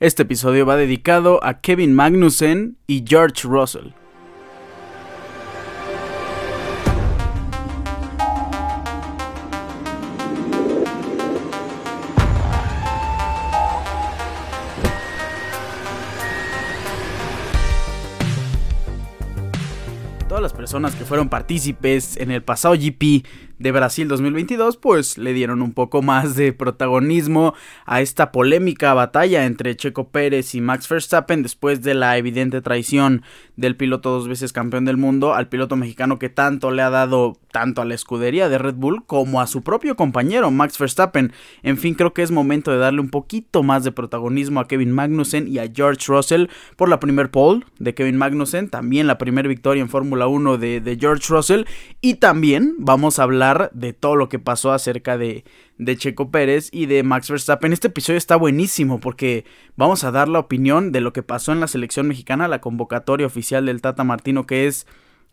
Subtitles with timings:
[0.00, 3.88] Este episodio va dedicado a Kevin Magnussen y George Russell.
[20.26, 23.26] Todas las personas que fueron partícipes en el pasado GP
[23.60, 27.54] de Brasil 2022, pues le dieron un poco más de protagonismo
[27.84, 33.22] a esta polémica batalla entre Checo Pérez y Max Verstappen después de la evidente traición
[33.56, 37.36] del piloto dos veces campeón del mundo al piloto mexicano que tanto le ha dado
[37.52, 41.32] tanto a la escudería de Red Bull como a su propio compañero Max Verstappen.
[41.62, 44.92] En fin, creo que es momento de darle un poquito más de protagonismo a Kevin
[44.92, 46.46] Magnussen y a George Russell
[46.76, 50.80] por la primer pole de Kevin Magnussen, también la primera victoria en Fórmula 1 de,
[50.80, 51.64] de George Russell
[52.00, 55.44] y también vamos a hablar de todo lo que pasó acerca de,
[55.78, 57.72] de Checo Pérez y de Max Verstappen.
[57.72, 59.44] Este episodio está buenísimo porque
[59.76, 63.26] vamos a dar la opinión de lo que pasó en la selección mexicana, la convocatoria
[63.26, 64.86] oficial del Tata Martino, que es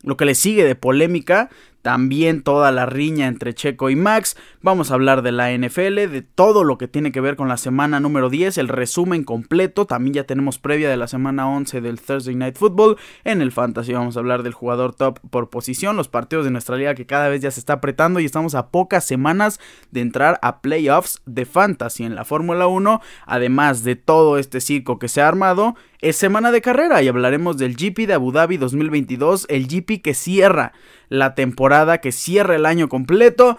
[0.04, 1.50] lo que le sigue de polémica,
[1.88, 4.36] también toda la riña entre Checo y Max.
[4.62, 7.56] Vamos a hablar de la NFL, de todo lo que tiene que ver con la
[7.56, 9.86] semana número 10, el resumen completo.
[9.86, 12.98] También ya tenemos previa de la semana 11 del Thursday Night Football.
[13.24, 16.76] En el Fantasy vamos a hablar del jugador top por posición, los partidos de nuestra
[16.76, 20.40] liga que cada vez ya se está apretando y estamos a pocas semanas de entrar
[20.42, 23.00] a playoffs de Fantasy en la Fórmula 1.
[23.26, 27.58] Además de todo este circo que se ha armado, es semana de carrera y hablaremos
[27.58, 30.74] del GP de Abu Dhabi 2022, el GP que cierra
[31.10, 33.58] la temporada, que cierra el año completo.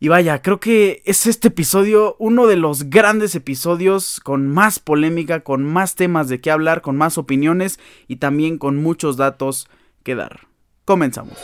[0.00, 5.40] Y vaya, creo que es este episodio uno de los grandes episodios con más polémica,
[5.40, 9.68] con más temas de qué hablar, con más opiniones y también con muchos datos
[10.04, 10.46] que dar.
[10.84, 11.36] Comenzamos.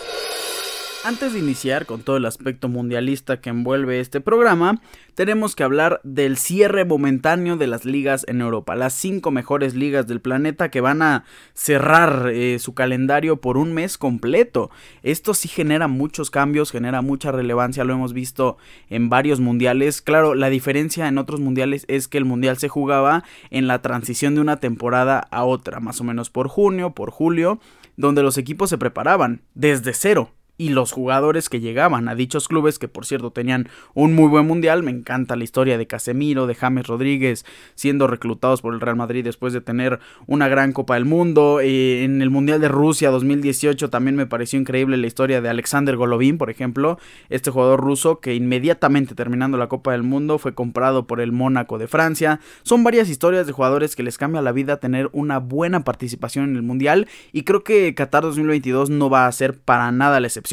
[1.06, 4.80] Antes de iniciar con todo el aspecto mundialista que envuelve este programa,
[5.14, 10.06] tenemos que hablar del cierre momentáneo de las ligas en Europa, las cinco mejores ligas
[10.06, 14.70] del planeta que van a cerrar eh, su calendario por un mes completo.
[15.02, 18.56] Esto sí genera muchos cambios, genera mucha relevancia, lo hemos visto
[18.88, 20.00] en varios mundiales.
[20.00, 24.36] Claro, la diferencia en otros mundiales es que el mundial se jugaba en la transición
[24.36, 27.60] de una temporada a otra, más o menos por junio, por julio,
[27.98, 32.78] donde los equipos se preparaban desde cero y los jugadores que llegaban a dichos clubes,
[32.78, 34.82] que por cierto tenían un muy buen mundial.
[34.82, 37.44] Me encanta la historia de Casemiro, de James Rodríguez,
[37.74, 41.60] siendo reclutados por el Real Madrid después de tener una gran Copa del Mundo.
[41.60, 45.96] Eh, en el Mundial de Rusia 2018 también me pareció increíble la historia de Alexander
[45.96, 46.98] Golovin, por ejemplo,
[47.30, 51.78] este jugador ruso que inmediatamente terminando la Copa del Mundo fue comprado por el Mónaco
[51.78, 52.40] de Francia.
[52.62, 56.56] Son varias historias de jugadores que les cambia la vida tener una buena participación en
[56.56, 60.43] el Mundial y creo que Qatar 2022 no va a ser para nada la excepción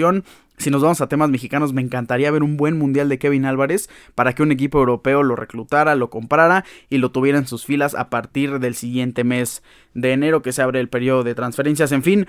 [0.57, 3.89] si nos vamos a temas mexicanos, me encantaría ver un buen mundial de Kevin Álvarez
[4.15, 7.95] para que un equipo europeo lo reclutara, lo comprara y lo tuviera en sus filas
[7.95, 9.63] a partir del siguiente mes
[9.93, 11.91] de enero que se abre el periodo de transferencias.
[11.91, 12.27] En fin,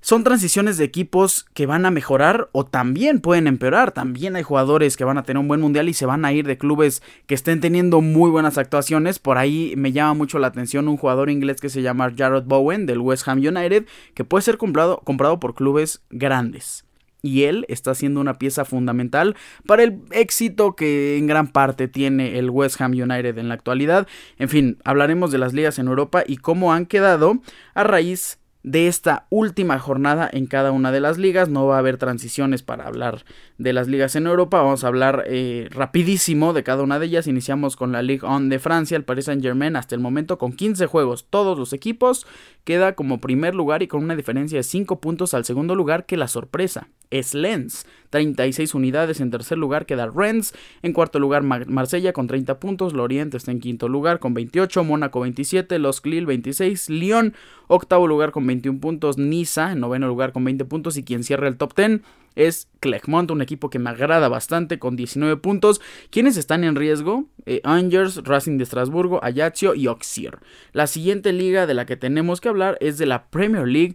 [0.00, 3.92] son transiciones de equipos que van a mejorar o también pueden empeorar.
[3.92, 6.46] También hay jugadores que van a tener un buen mundial y se van a ir
[6.46, 9.18] de clubes que estén teniendo muy buenas actuaciones.
[9.18, 12.86] Por ahí me llama mucho la atención un jugador inglés que se llama Jared Bowen
[12.86, 16.84] del West Ham United que puede ser comprado, comprado por clubes grandes
[17.22, 22.38] y él está siendo una pieza fundamental para el éxito que en gran parte tiene
[22.38, 24.06] el West Ham United en la actualidad.
[24.38, 27.40] En fin, hablaremos de las ligas en Europa y cómo han quedado
[27.74, 31.48] a raíz de esta última jornada en cada una de las ligas.
[31.48, 33.24] No va a haber transiciones para hablar
[33.58, 34.62] de las ligas en Europa.
[34.62, 37.26] Vamos a hablar eh, rapidísimo de cada una de ellas.
[37.26, 40.52] Iniciamos con la Ligue 1 de Francia, el Paris Saint Germain hasta el momento con
[40.52, 41.26] 15 juegos.
[41.28, 42.26] Todos los equipos
[42.64, 46.16] queda como primer lugar y con una diferencia de 5 puntos al segundo lugar que
[46.16, 47.86] la sorpresa es Lens.
[48.10, 50.54] 36 unidades en tercer lugar queda Rennes.
[50.82, 52.92] En cuarto lugar Marsella con 30 puntos.
[52.92, 54.84] Lorient está en quinto lugar con 28.
[54.84, 55.78] Mónaco 27.
[55.78, 56.90] Los Lille 26.
[56.90, 57.34] Lyon
[57.68, 59.18] octavo lugar con 21 puntos.
[59.18, 60.96] Niza en noveno lugar con 20 puntos.
[60.96, 62.00] Y quien cierra el top 10
[62.34, 65.80] es Clermont, un equipo que me agrada bastante con 19 puntos.
[66.10, 67.26] ¿Quiénes están en riesgo?
[67.46, 70.38] Eh, Angers, Racing de Estrasburgo, Ajaccio y Auxerre.
[70.72, 73.94] La siguiente liga de la que tenemos que hablar es de la Premier League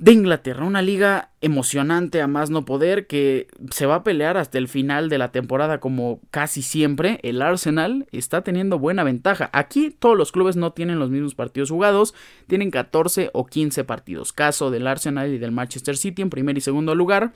[0.00, 4.56] de Inglaterra, una liga emocionante a más no poder que se va a pelear hasta
[4.56, 7.20] el final de la temporada como casi siempre.
[7.22, 9.50] El Arsenal está teniendo buena ventaja.
[9.52, 12.14] Aquí todos los clubes no tienen los mismos partidos jugados,
[12.46, 14.32] tienen 14 o 15 partidos.
[14.32, 17.34] Caso del Arsenal y del Manchester City en primer y segundo lugar.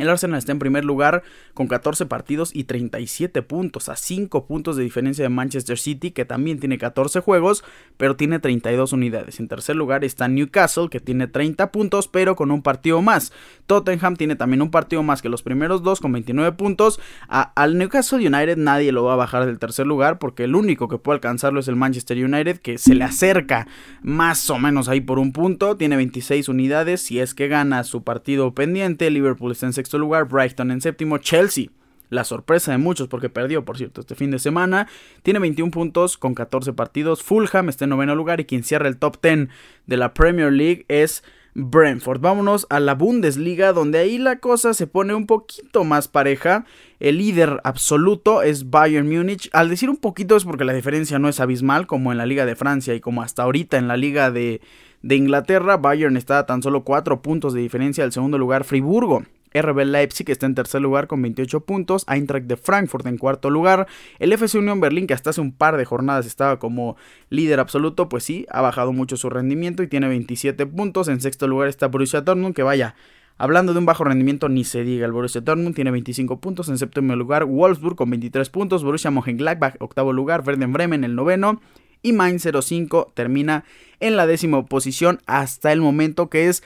[0.00, 1.22] El Arsenal está en primer lugar
[1.54, 6.24] con 14 partidos y 37 puntos, a 5 puntos de diferencia de Manchester City, que
[6.24, 7.64] también tiene 14 juegos,
[7.96, 9.40] pero tiene 32 unidades.
[9.40, 13.32] En tercer lugar está Newcastle, que tiene 30 puntos, pero con un partido más.
[13.66, 17.00] Tottenham tiene también un partido más que los primeros dos, con 29 puntos.
[17.28, 20.98] al Newcastle United nadie lo va a bajar del tercer lugar, porque el único que
[20.98, 23.66] puede alcanzarlo es el Manchester United, que se le acerca
[24.02, 25.76] más o menos ahí por un punto.
[25.76, 29.10] Tiene 26 unidades, si es que gana su partido pendiente.
[29.10, 31.66] Liverpool está en sexto lugar, Brighton en séptimo, Chelsea.
[32.10, 34.88] La sorpresa de muchos porque perdió, por cierto, este fin de semana.
[35.22, 37.22] Tiene 21 puntos con 14 partidos.
[37.22, 39.48] Fulham está en noveno lugar y quien cierra el top 10
[39.86, 41.22] de la Premier League es
[41.54, 42.20] Brentford.
[42.20, 46.64] Vámonos a la Bundesliga, donde ahí la cosa se pone un poquito más pareja.
[46.98, 49.48] El líder absoluto es Bayern Múnich.
[49.52, 52.46] Al decir un poquito es porque la diferencia no es abismal, como en la Liga
[52.46, 54.60] de Francia y como hasta ahorita en la Liga de,
[55.02, 55.76] de Inglaterra.
[55.76, 59.22] Bayern está a tan solo 4 puntos de diferencia del segundo lugar, Friburgo.
[59.52, 63.86] RB Leipzig está en tercer lugar con 28 puntos, Eintracht de Frankfurt en cuarto lugar,
[64.18, 66.96] el FC Unión Berlín que hasta hace un par de jornadas estaba como
[67.28, 71.46] líder absoluto, pues sí, ha bajado mucho su rendimiento y tiene 27 puntos, en sexto
[71.48, 72.94] lugar está Borussia Dortmund que vaya,
[73.40, 75.06] Hablando de un bajo rendimiento, ni se diga.
[75.06, 76.68] El Borussia Dortmund tiene 25 puntos.
[76.68, 78.84] En séptimo lugar, Wolfsburg con 23 puntos.
[78.84, 80.42] Borussia Mönchengladbach, octavo lugar.
[80.46, 81.62] Werder Bremen, el noveno.
[82.02, 83.64] Y Mainz 05 termina
[83.98, 86.62] en la décima posición hasta el momento que es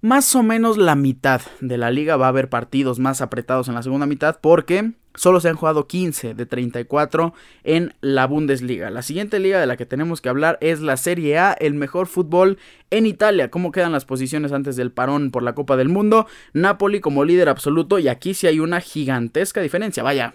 [0.00, 2.16] más o menos la mitad de la liga.
[2.16, 5.86] Va a haber partidos más apretados en la segunda mitad porque solo se han jugado
[5.86, 7.34] 15 de 34
[7.64, 8.90] en la Bundesliga.
[8.90, 12.06] La siguiente liga de la que tenemos que hablar es la Serie A, el mejor
[12.06, 12.58] fútbol
[12.90, 13.50] en Italia.
[13.50, 16.26] ¿Cómo quedan las posiciones antes del parón por la Copa del Mundo?
[16.52, 20.02] Napoli como líder absoluto y aquí sí hay una gigantesca diferencia.
[20.02, 20.34] Vaya,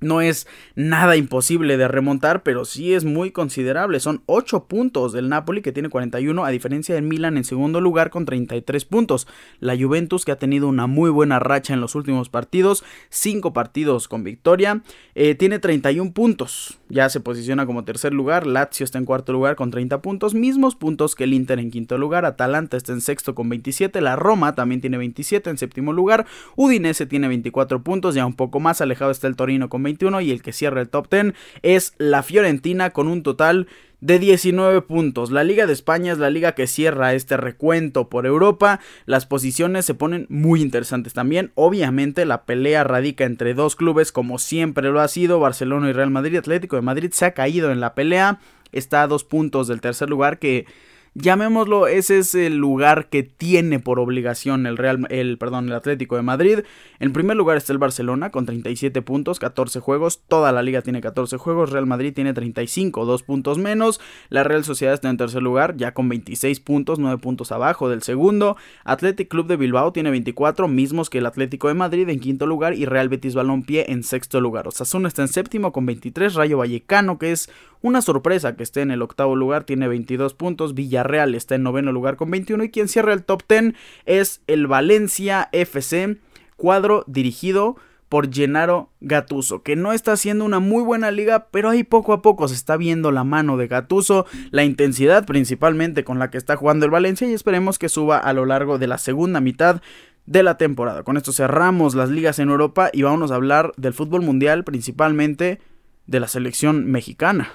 [0.00, 4.00] no es nada imposible de remontar, pero sí es muy considerable.
[4.00, 8.10] Son 8 puntos del Napoli que tiene 41, a diferencia del Milan en segundo lugar
[8.10, 9.26] con 33 puntos.
[9.60, 14.08] La Juventus que ha tenido una muy buena racha en los últimos partidos, 5 partidos
[14.08, 14.82] con victoria,
[15.14, 16.78] eh, tiene 31 puntos.
[16.88, 18.46] Ya se posiciona como tercer lugar.
[18.46, 21.98] Lazio está en cuarto lugar con 30 puntos, mismos puntos que el Inter en quinto
[21.98, 22.24] lugar.
[22.24, 24.00] Atalanta está en sexto con 27.
[24.00, 26.26] La Roma también tiene 27 en séptimo lugar.
[26.56, 30.32] Udinese tiene 24 puntos, ya un poco más alejado está el Torino con 21 y
[30.32, 33.68] el que cierra el top 10 es la Fiorentina con un total
[34.04, 35.30] de 19 puntos.
[35.30, 38.80] La Liga de España es la liga que cierra este recuento por Europa.
[39.06, 41.52] Las posiciones se ponen muy interesantes también.
[41.54, 45.40] Obviamente la pelea radica entre dos clubes como siempre lo ha sido.
[45.40, 46.36] Barcelona y Real Madrid.
[46.36, 48.40] Atlético de Madrid se ha caído en la pelea.
[48.72, 50.66] Está a dos puntos del tercer lugar que
[51.14, 56.16] llamémoslo, ese es el lugar que tiene por obligación el Real, el, perdón, el Atlético
[56.16, 56.60] de Madrid.
[56.98, 61.00] En primer lugar está el Barcelona con 37 puntos, 14 juegos, toda la liga tiene
[61.00, 65.42] 14 juegos, Real Madrid tiene 35, 2 puntos menos, la Real Sociedad está en tercer
[65.42, 70.10] lugar, ya con 26 puntos, 9 puntos abajo del segundo, Athletic Club de Bilbao tiene
[70.10, 74.02] 24, mismos que el Atlético de Madrid en quinto lugar y Real Betis Balompié en
[74.02, 74.68] sexto lugar.
[74.68, 77.50] Osasuna está en séptimo con 23, Rayo Vallecano que es
[77.84, 80.72] una sorpresa que esté en el octavo lugar, tiene 22 puntos.
[80.72, 81.03] Villarreal
[81.34, 82.64] está en noveno lugar con 21.
[82.64, 83.74] Y quien cierra el top 10
[84.06, 86.18] es el Valencia FC,
[86.56, 87.76] cuadro dirigido
[88.08, 92.22] por Gennaro Gatuso, que no está haciendo una muy buena liga, pero ahí poco a
[92.22, 96.54] poco se está viendo la mano de Gatuso, la intensidad principalmente con la que está
[96.54, 99.82] jugando el Valencia y esperemos que suba a lo largo de la segunda mitad
[100.26, 101.02] de la temporada.
[101.02, 105.60] Con esto cerramos las ligas en Europa y vamos a hablar del fútbol mundial principalmente
[106.06, 107.50] de la selección mexicana.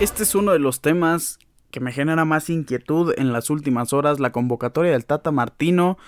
[0.00, 1.38] Este es uno de los temas
[1.70, 5.98] que me genera más inquietud en las últimas horas, la convocatoria del Tata Martino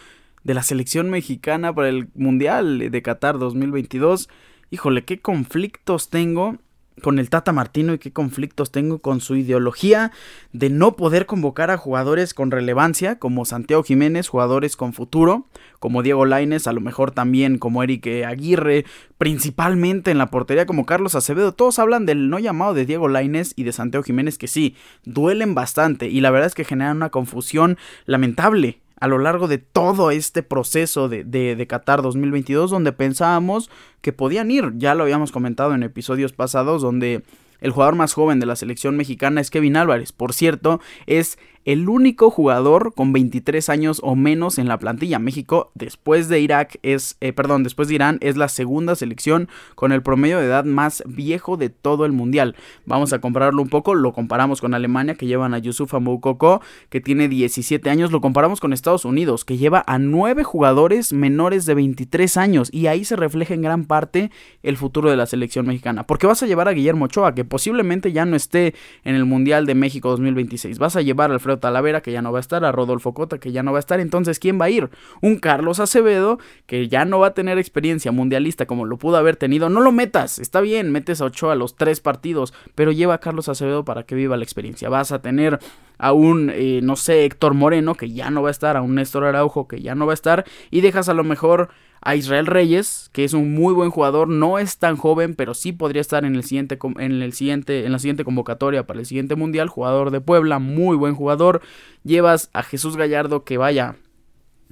[0.44, 4.28] de la selección mexicana para el Mundial de Qatar 2022
[4.72, 6.56] híjole, qué conflictos tengo
[7.00, 10.12] con el Tata Martino y qué conflictos tengo con su ideología
[10.52, 15.46] de no poder convocar a jugadores con relevancia como Santiago Jiménez, jugadores con futuro,
[15.78, 18.84] como Diego Laines, a lo mejor también como Eric Aguirre,
[19.16, 21.52] principalmente en la portería como Carlos Acevedo.
[21.52, 25.54] Todos hablan del no llamado de Diego Laines y de Santiago Jiménez que sí, duelen
[25.54, 30.12] bastante y la verdad es que generan una confusión lamentable a lo largo de todo
[30.12, 33.68] este proceso de, de, Qatar 2022 donde pensábamos
[34.00, 34.74] que podían ir.
[34.76, 37.24] Ya lo habíamos comentado en episodios pasados donde
[37.60, 40.12] el jugador más joven de la selección mexicana es Kevin Álvarez.
[40.12, 45.18] Por cierto, es el único jugador con 23 años o menos en la plantilla.
[45.18, 49.92] México, después de Irak, es, eh, perdón, después de Irán, es la segunda selección con
[49.92, 52.56] el promedio de edad más viejo de todo el mundial.
[52.86, 57.00] Vamos a compararlo un poco, lo comparamos con Alemania, que llevan a Yusuf Moukoko, que
[57.00, 61.74] tiene 17 años, lo comparamos con Estados Unidos, que lleva a 9 jugadores menores de
[61.74, 64.30] 23 años, y ahí se refleja en gran parte
[64.62, 68.12] el futuro de la selección mexicana, porque vas a llevar a Guillermo Ochoa, que posiblemente
[68.12, 72.02] ya no esté en el Mundial de México 2026, vas a llevar a Alfredo Talavera,
[72.02, 74.00] que ya no va a estar, a Rodolfo Cota, que ya no va a estar,
[74.00, 74.90] entonces ¿quién va a ir?
[75.20, 79.36] Un Carlos Acevedo, que ya no va a tener experiencia mundialista como lo pudo haber
[79.36, 83.14] tenido, no lo metas, está bien, metes a Ochoa a los tres partidos, pero lleva
[83.14, 85.58] a Carlos Acevedo para que viva la experiencia, vas a tener
[85.98, 88.96] a un, eh, no sé, Héctor Moreno, que ya no va a estar, a un
[88.96, 91.68] Néstor Araujo, que ya no va a estar, y dejas a lo mejor
[92.02, 95.72] a Israel Reyes, que es un muy buen jugador, no es tan joven, pero sí
[95.72, 99.36] podría estar en el siguiente en el siguiente en la siguiente convocatoria para el siguiente
[99.36, 101.62] mundial, jugador de Puebla, muy buen jugador.
[102.04, 103.96] Llevas a Jesús Gallardo que vaya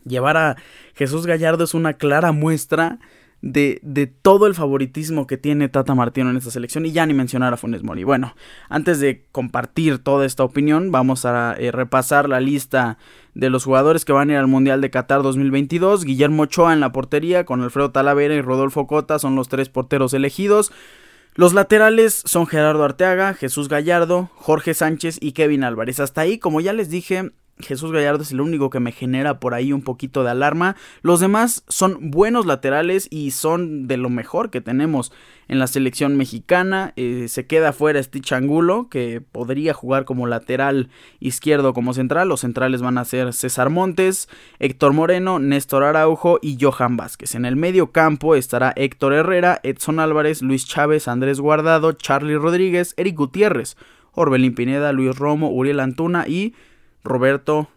[0.05, 0.57] llevar a
[0.95, 2.99] Jesús Gallardo es una clara muestra
[3.43, 7.15] de, de, todo el favoritismo que tiene Tata Martino en esta selección y ya ni
[7.15, 8.05] mencionar a Funes Mori.
[8.05, 8.35] Bueno,
[8.69, 12.99] antes de compartir toda esta opinión, vamos a eh, repasar la lista
[13.35, 16.05] de los jugadores que van a ir al Mundial de Qatar 2022.
[16.05, 20.13] Guillermo Ochoa en la portería, con Alfredo Talavera y Rodolfo Cota son los tres porteros
[20.13, 20.73] elegidos.
[21.35, 26.01] Los laterales son Gerardo Arteaga, Jesús Gallardo, Jorge Sánchez y Kevin Álvarez.
[26.01, 27.31] Hasta ahí, como ya les dije,
[27.63, 30.77] Jesús Gallardo es el único que me genera por ahí un poquito de alarma.
[31.03, 35.13] Los demás son buenos laterales y son de lo mejor que tenemos
[35.49, 36.93] en la selección mexicana.
[36.97, 42.29] Eh, se queda fuera Stitch Angulo, que podría jugar como lateral izquierdo como central.
[42.29, 44.29] Los centrales van a ser César Montes,
[44.61, 47.35] Héctor Moreno, Néstor Araujo y Johan Vázquez.
[47.35, 52.95] En el medio campo estará Héctor Herrera, Edson Álvarez, Luis Chávez, Andrés Guardado, Charlie Rodríguez,
[52.97, 53.77] Eric Gutiérrez,
[54.13, 56.55] Orbelín Pineda, Luis Romo, Uriel Antuna y
[57.05, 57.69] Roberto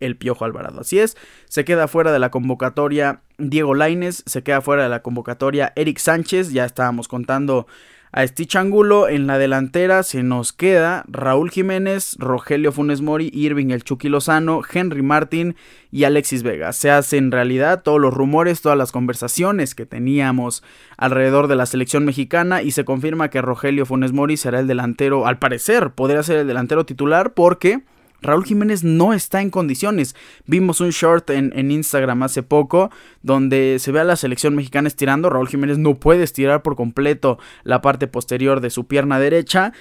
[0.00, 0.80] El Piojo Alvarado.
[0.80, 5.02] Así es, se queda fuera de la convocatoria Diego Laines, se queda fuera de la
[5.02, 7.66] convocatoria Eric Sánchez, ya estábamos contando
[8.12, 9.08] a Stitch Angulo.
[9.08, 14.62] En la delantera se nos queda Raúl Jiménez, Rogelio Funes Mori, Irving El Chucky Lozano,
[14.70, 15.56] Henry Martin
[15.90, 16.72] y Alexis Vega.
[16.72, 20.62] Se hacen realidad todos los rumores, todas las conversaciones que teníamos
[20.96, 25.26] alrededor de la selección mexicana y se confirma que Rogelio Funes Mori será el delantero,
[25.26, 27.82] al parecer podría ser el delantero titular porque
[28.20, 30.16] Raúl Jiménez no está en condiciones.
[30.46, 32.90] Vimos un short en, Instagram hace poco
[33.22, 35.30] donde se ve a la selección mexicana estirando.
[35.30, 39.72] Raúl Jiménez no puede estirar por completo la parte posterior de su pierna derecha.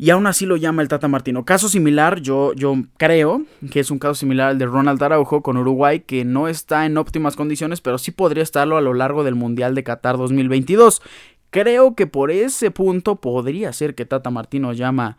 [0.00, 1.44] Y aún así lo llama el Tata Martino.
[1.44, 3.42] Caso similar, yo, yo creo
[3.72, 6.96] que es un caso similar al de Ronald Araujo con Uruguay, que no está en
[6.96, 11.02] óptimas condiciones, pero sí podría estarlo a lo largo del Mundial de Qatar 2022.
[11.50, 15.16] Creo que por ese punto podría ser que Tata Martino llama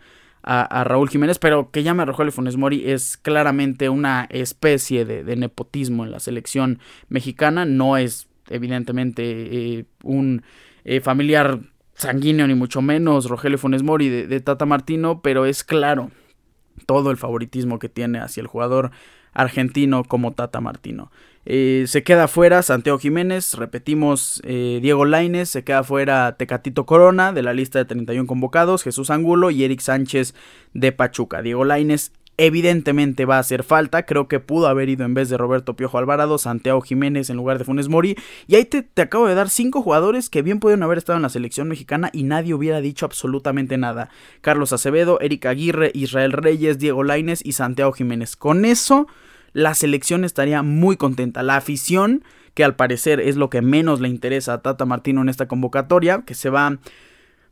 [0.52, 5.36] a, Raúl Jiménez, pero que llame a Rogelio Funes Mori es claramente una especie de,
[5.36, 9.24] nepotismo en la selección mexicana, no es evidentemente
[9.78, 10.42] eh, un
[10.86, 11.60] eh, familiar
[11.94, 16.10] sanguíneo ni mucho menos Rogelio Funes Mori de Tata Martino, pero es claro
[16.88, 18.90] todo el favoritismo que tiene hacia el jugador
[19.34, 21.12] argentino como Tata Martino.
[21.46, 27.32] Eh, se queda fuera Santiago Jiménez, repetimos eh, Diego Laines, se queda fuera Tecatito Corona
[27.34, 30.36] de la lista de 31 convocados, Jesús Angulo y Eric Sánchez
[30.74, 31.42] de Pachuca.
[31.42, 34.06] Diego Laines evidentemente va a hacer falta.
[34.06, 37.58] Creo que pudo haber ido en vez de Roberto Piojo Alvarado, Santiago Jiménez en lugar
[37.58, 38.16] de Funes Mori.
[38.48, 41.24] Y ahí te, te, acabo de dar cinco jugadores que bien pudieron haber estado en
[41.24, 44.10] la selección mexicana y nadie hubiera dicho absolutamente nada.
[44.40, 48.38] Carlos Acevedo, Eric Aguirre, Israel Reyes, Diego Laines y Santiago Jiménez.
[48.38, 49.08] Con eso
[49.54, 51.44] la selección estaría muy contenta.
[51.44, 55.30] La afición, que al parecer es lo que menos le interesa a Tata Martino en
[55.30, 56.78] esta convocatoria, que se va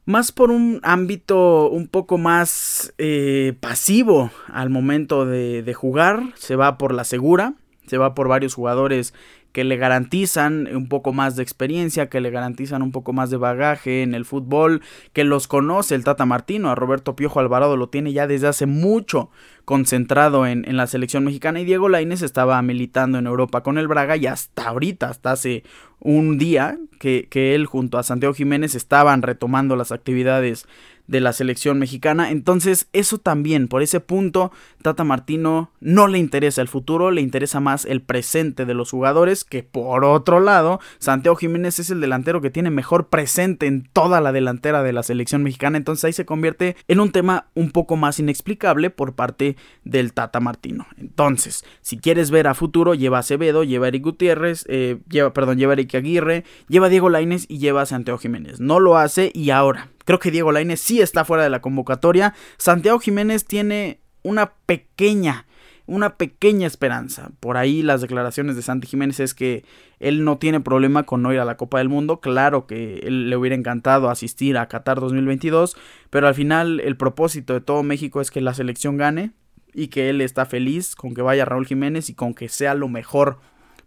[0.06, 6.56] más por un ámbito un poco más eh, pasivo al momento de, de jugar, se
[6.56, 7.56] va por la segura,
[7.88, 9.14] se va por varios jugadores
[9.58, 13.38] que le garantizan un poco más de experiencia, que le garantizan un poco más de
[13.38, 14.84] bagaje en el fútbol,
[15.14, 18.68] que los conoce el Tata Martino, a Roberto Piojo Alvarado lo tiene ya desde hace
[18.68, 19.32] mucho
[19.66, 24.16] concentrado en, la selección mexicana y Diego Lainez estaba militando en Europa con el Braga
[24.16, 25.64] y hasta ahorita, hasta hace
[26.00, 30.68] un día que, que él junto a Santiago Jiménez estaban retomando las actividades
[31.08, 32.32] de la selección mexicana.
[32.32, 37.60] Entonces, eso también, por ese punto, Tata Martino no le interesa el futuro, le interesa
[37.60, 42.42] más el presente de los jugadores, que por otro lado, Santiago Jiménez es el delantero
[42.42, 45.78] que tiene mejor presente en toda la delantera de la selección mexicana.
[45.78, 50.40] Entonces ahí se convierte en un tema un poco más inexplicable por parte del Tata
[50.40, 50.88] Martino.
[50.98, 55.34] Entonces, si quieres ver a futuro, lleva a Acevedo, lleva a Eric Gutiérrez, eh, lleva,
[55.34, 58.60] perdón, lleva a Eric Aguirre, lleva a Diego Laines y lleva a Santiago Jiménez.
[58.60, 62.34] No lo hace y ahora Creo que Diego Lainez sí está fuera de la convocatoria.
[62.56, 65.48] Santiago Jiménez tiene una pequeña,
[65.86, 67.32] una pequeña esperanza.
[67.42, 69.66] Por ahí las declaraciones de Santi Jiménez es que
[70.00, 72.22] él no tiene problema con no ir a la Copa del Mundo.
[72.22, 75.76] Claro que él le hubiera encantado asistir a Qatar 2022,
[76.10, 79.34] pero al final el propósito de todo México es que la selección gane
[79.74, 82.88] y que él está feliz con que vaya Raúl Jiménez y con que sea lo
[82.88, 83.40] mejor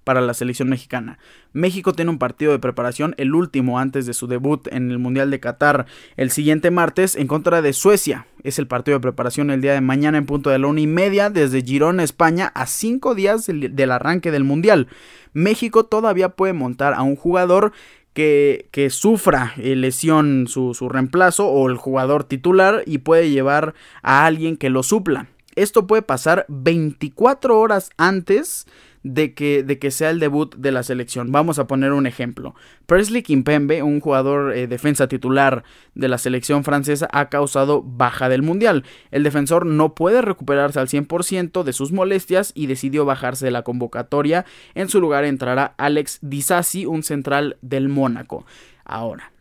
[0.04, 1.18] para la selección mexicana.
[1.52, 5.30] México tiene un partido de preparación, el último antes de su debut en el Mundial
[5.30, 8.26] de Qatar el siguiente martes en contra de Suecia.
[8.42, 10.86] Es el partido de preparación el día de mañana en punto de la una y
[10.86, 14.88] media desde Girona, España, a cinco días del, arranque del Mundial.
[15.32, 17.72] México todavía puede montar a un jugador
[18.12, 23.74] que, que, sufra eh, lesión su, su, reemplazo o el jugador titular y puede llevar
[24.02, 25.28] a alguien que lo supla.
[25.54, 28.66] Esto puede pasar 24 horas antes
[29.02, 31.32] de que, de que sea el debut de la selección.
[31.32, 32.54] Vamos a poner un ejemplo.
[32.86, 35.64] Presley Kimpembe, un jugador eh, defensa titular
[35.94, 38.84] de la selección francesa, ha causado baja del Mundial.
[39.10, 43.62] El defensor no puede recuperarse al 100% de sus molestias y decidió bajarse de la
[43.62, 44.44] convocatoria.
[44.74, 48.44] En su lugar entrará Alex Disasi, un central del Mónaco.
[48.84, 49.32] Ahora,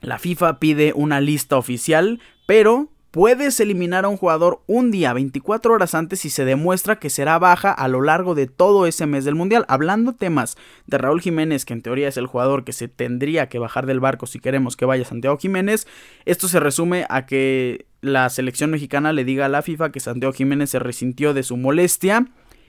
[0.00, 5.72] la FIFA pide una lista oficial, pero Puedes eliminar a un jugador un día, 24
[5.72, 9.24] horas antes, si se demuestra que será baja a lo largo de todo ese mes
[9.24, 9.64] del Mundial.
[9.68, 13.58] Hablando temas de Raúl Jiménez, que en teoría es el jugador que se tendría que
[13.58, 15.86] bajar del barco si queremos que vaya Santiago Jiménez,
[16.26, 20.34] esto se resume a que la selección mexicana le diga a la FIFA que Santiago
[20.34, 22.26] Jiménez se resintió de su molestia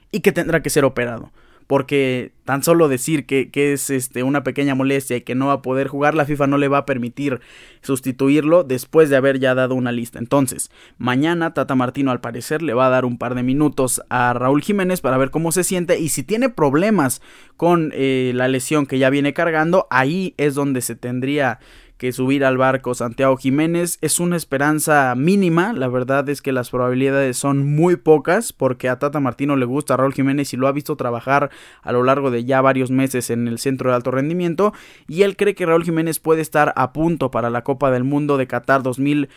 [0.10, 1.34] y que tendrá que ser operado
[1.70, 5.62] porque tan solo decir que, es este, una pequeña molestia y que no va a
[5.62, 7.42] poder jugar, la FIFA no le va a permitir
[7.84, 10.18] sustituirlo después de haber ya dado una lista.
[10.18, 14.34] Entonces, mañana Tata Martino al parecer le va a dar un par de minutos a
[14.34, 17.22] Raúl Jiménez para ver cómo se siente y si tiene problemas
[17.56, 21.60] con eh, la lesión que ya viene cargando, ahí es donde se tendría
[22.00, 26.70] que subir al barco Santiago Jiménez es una esperanza mínima, la verdad es que las
[26.70, 30.68] probabilidades son muy pocas porque a Tata Martino le gusta a Raúl Jiménez y lo
[30.68, 31.52] ha visto trabajar
[31.82, 34.74] a lo largo de ya varios meses en el centro de alto rendimiento
[35.08, 38.38] y él cree que Raúl Jiménez puede estar a punto para la Copa del Mundo
[38.38, 39.30] de Qatar 2020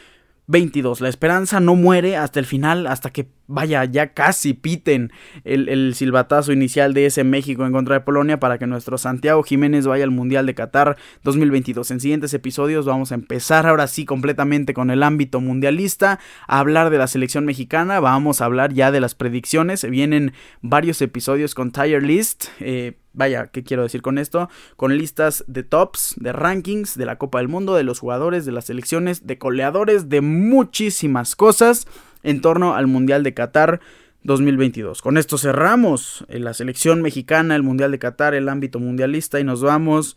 [0.46, 1.00] 22.
[1.00, 5.12] La esperanza no muere hasta el final, hasta que vaya, ya casi piten
[5.44, 9.86] el, silbatazo inicial de ese México en contra de Polonia para que nuestro Santiago Jiménez
[9.86, 11.90] vaya al Mundial de Qatar 2022.
[11.90, 16.18] En siguientes episodios vamos a empezar ahora sí completamente con el ámbito mundialista,
[16.48, 20.32] a hablar de la selección mexicana, vamos a hablar ya de las predicciones, vienen
[20.62, 22.46] varios episodios con Tire List.
[22.60, 24.48] Eh, vaya, ¿qué quiero decir con esto?
[24.76, 28.52] Con listas de tops, de rankings, de la Copa del Mundo, de los jugadores, de
[28.52, 31.86] las selecciones, de coleadores, de muchísimas cosas
[32.22, 33.80] en torno al Mundial de Qatar
[34.24, 35.02] 2022.
[35.02, 39.62] Con esto cerramos la selección mexicana, el Mundial de Qatar, el ámbito mundialista y nos
[39.62, 40.16] vamos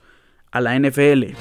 [0.52, 1.36] a la NFL.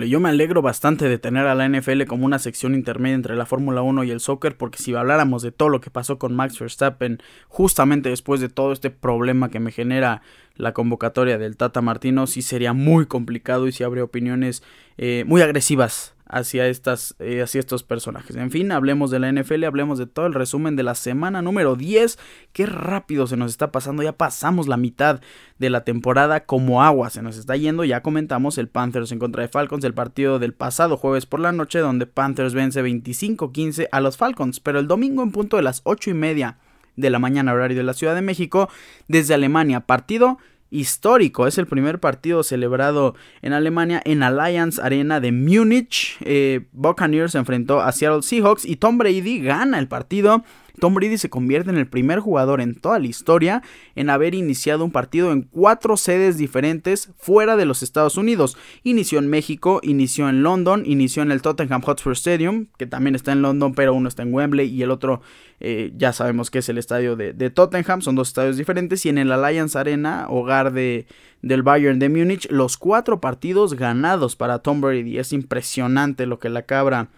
[0.00, 3.46] yo me alegro bastante de tener a la NFL como una sección intermedia entre la
[3.46, 6.58] Fórmula 1 y el soccer, porque si habláramos de todo lo que pasó con Max
[6.58, 10.22] Verstappen, justamente después de todo este problema que me genera
[10.56, 14.62] la convocatoria del Tata Martino, sí sería muy complicado y sí habría opiniones
[14.98, 18.34] eh, muy agresivas hacia, estas, eh, hacia estos personajes.
[18.36, 21.76] En fin, hablemos de la NFL, hablemos de todo el resumen de la semana número
[21.76, 22.18] 10.
[22.52, 25.20] Qué rápido se nos está pasando, ya pasamos la mitad
[25.58, 27.84] de la temporada como agua, se nos está yendo.
[27.84, 31.52] Ya comentamos el Panthers en contra de Falcons, el partido del pasado jueves por la
[31.52, 35.82] noche, donde Panthers vence 25-15 a los Falcons, pero el domingo en punto de las
[35.84, 36.56] 8 y media
[36.96, 38.68] de la mañana horario de la Ciudad de México,
[39.08, 40.38] desde Alemania, partido
[40.72, 41.46] histórico.
[41.46, 46.16] Es el primer partido celebrado en Alemania en Allianz Arena de Múnich.
[46.22, 50.42] Eh, Buccaneers se enfrentó a Seattle Seahawks y Tom Brady gana el partido
[50.78, 53.62] Tom Brady se convierte en el primer jugador en toda la historia
[53.94, 58.56] en haber iniciado un partido en cuatro sedes diferentes fuera de los Estados Unidos.
[58.82, 63.32] Inició en México, inició en London, inició en el Tottenham Hotspur Stadium, que también está
[63.32, 65.22] en London, pero uno está en Wembley y el otro
[65.64, 69.18] eh, ya sabemos que es el estadio de, Tottenham, son dos estadios diferentes, y en
[69.18, 71.06] el Allianz Arena, hogar de,
[71.40, 75.18] del Bayern de Múnich, los cuatro partidos ganados para Tom Brady.
[75.18, 77.10] Es impresionante lo que la cabra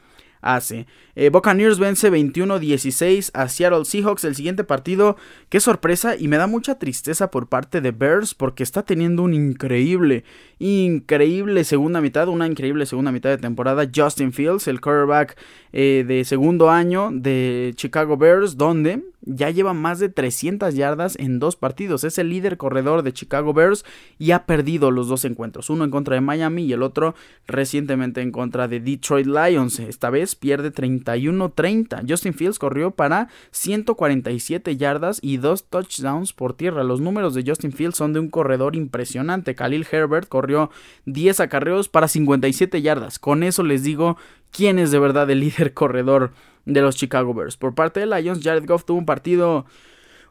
[0.42, 0.86] hace.
[1.16, 4.24] Eh, Buccaneers vence 21-16 a Seattle Seahawks.
[4.24, 5.16] El siguiente partido,
[5.48, 9.35] qué sorpresa y me da mucha tristeza por parte de Bears porque está teniendo un
[9.35, 10.24] increíble,
[10.59, 13.88] increíble segunda mitad, una increíble segunda mitad de temporada.
[13.94, 15.37] Justin Fields, el quarterback
[15.72, 21.38] eh, de segundo año de Chicago Bears, donde ya lleva más de 300 yardas en
[21.38, 22.05] dos partidos.
[22.05, 23.85] Es el líder corredor de Chicago Bears
[24.18, 25.70] y ha perdido los dos encuentros.
[25.70, 27.14] Uno en contra de Miami y el otro
[27.46, 29.81] recientemente en contra de Detroit Lions.
[29.81, 30.70] Esta vez pierde
[31.04, 32.04] 31-30.
[32.08, 36.84] Justin Fields corrió para 147 yardas y dos touchdowns por tierra.
[36.84, 39.54] Los números de Justin Fields son de un corredor impresionante.
[39.54, 40.70] Khalil Herbert corrió
[41.06, 43.18] 10 acarreos para 57 yardas.
[43.18, 44.16] Con eso les digo
[44.50, 46.32] quién es de verdad el líder corredor
[46.64, 47.56] de los Chicago Bears.
[47.56, 49.66] Por parte de Lions, Jared Goff tuvo un partido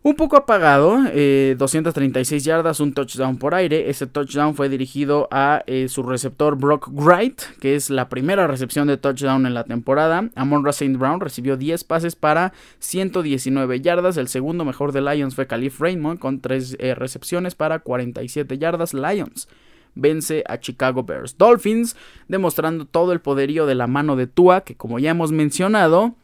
[0.04, 3.90] un poco apagado, 236 eh, yardas, un touchdown por aire.
[3.90, 8.88] Ese touchdown fue dirigido a eh, su receptor Brock Wright, que es la primera recepción
[8.88, 10.30] de touchdown en la temporada.
[10.36, 10.98] Amon St.
[10.98, 14.18] Brown recibió 10 pases para 119 yardas.
[14.18, 18.94] El segundo mejor de Lions fue Calif Raymond con 3 eh, recepciones para 47 yardas.
[18.94, 19.48] Lions
[19.96, 21.38] vence a Chicago Bears.
[21.38, 21.96] Dolphins
[22.28, 26.16] demostrando todo el poderío de la mano de Tua, que como ya hemos mencionado,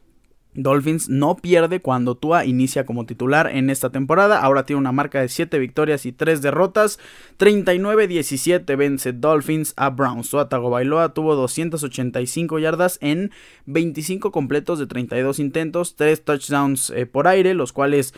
[0.63, 4.41] Dolphins no pierde cuando Tua inicia como titular en esta temporada.
[4.41, 6.99] Ahora tiene una marca de 7 victorias y 3 derrotas.
[7.37, 10.29] 39-17 vence Dolphins a Browns.
[10.29, 13.31] Tua Tagovailoa tuvo 285 yardas en
[13.65, 18.13] 25 completos de 32 intentos, 3 touchdowns eh, por aire, los cuales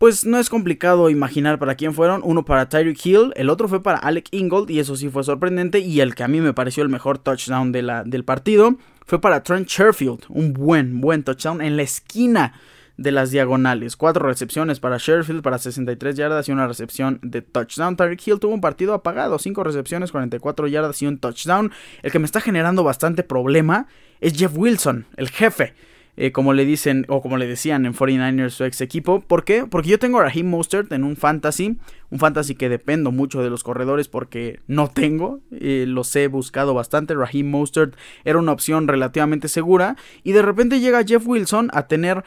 [0.00, 2.22] pues no es complicado imaginar para quién fueron.
[2.24, 5.80] Uno para Tyreek Hill, el otro fue para Alec Ingold y eso sí fue sorprendente.
[5.80, 9.20] Y el que a mí me pareció el mejor touchdown de la, del partido fue
[9.20, 10.24] para Trent Sherfield.
[10.30, 12.54] Un buen, buen touchdown en la esquina
[12.96, 13.98] de las diagonales.
[13.98, 17.96] Cuatro recepciones para Sherfield para 63 yardas y una recepción de touchdown.
[17.96, 21.72] Tyreek Hill tuvo un partido apagado, cinco recepciones, 44 yardas y un touchdown.
[22.02, 23.86] El que me está generando bastante problema
[24.22, 25.74] es Jeff Wilson, el jefe.
[26.16, 29.20] Eh, como le dicen o como le decían en 49ers su ex equipo.
[29.20, 29.64] ¿Por qué?
[29.64, 31.78] Porque yo tengo a Raheem Mostert en un fantasy,
[32.10, 36.74] un fantasy que dependo mucho de los corredores porque no tengo, eh, los he buscado
[36.74, 37.14] bastante.
[37.14, 37.94] Raheem Mostert
[38.24, 42.24] era una opción relativamente segura y de repente llega Jeff Wilson a tener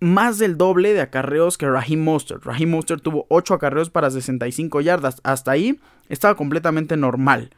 [0.00, 2.44] más del doble de acarreos que Raheem Mostert.
[2.44, 5.20] Raheem Mostert tuvo 8 acarreos para 65 yardas.
[5.22, 7.50] Hasta ahí estaba completamente normal.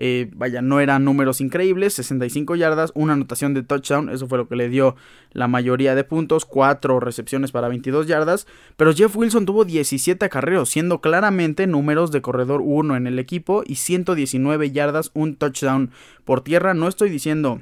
[0.00, 4.48] Eh, vaya, no eran números increíbles, 65 yardas, una anotación de touchdown, eso fue lo
[4.48, 4.94] que le dio
[5.32, 10.68] la mayoría de puntos, 4 recepciones para 22 yardas, pero Jeff Wilson tuvo 17 acarreos,
[10.68, 15.90] siendo claramente números de corredor 1 en el equipo y 119 yardas, un touchdown
[16.24, 16.74] por tierra.
[16.74, 17.60] No estoy diciendo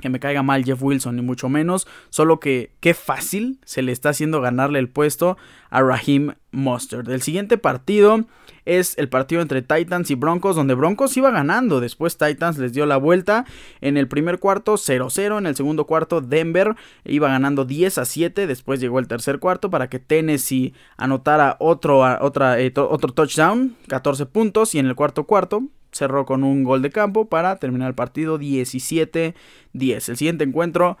[0.00, 1.86] que me caiga mal Jeff Wilson, ni mucho menos.
[2.08, 5.36] Solo que qué fácil se le está haciendo ganarle el puesto
[5.70, 7.08] a Raheem Mustard.
[7.10, 8.26] El siguiente partido
[8.64, 11.80] es el partido entre Titans y Broncos, donde Broncos iba ganando.
[11.80, 13.44] Después Titans les dio la vuelta.
[13.80, 15.38] En el primer cuarto 0-0.
[15.38, 18.46] En el segundo cuarto Denver iba ganando 10 a 7.
[18.46, 24.74] Después llegó el tercer cuarto para que Tennessee anotara otro, eh, otro touchdown, 14 puntos.
[24.74, 28.38] Y en el cuarto cuarto cerró con un gol de campo para terminar el partido
[28.38, 29.34] 17-10.
[29.72, 30.98] El siguiente encuentro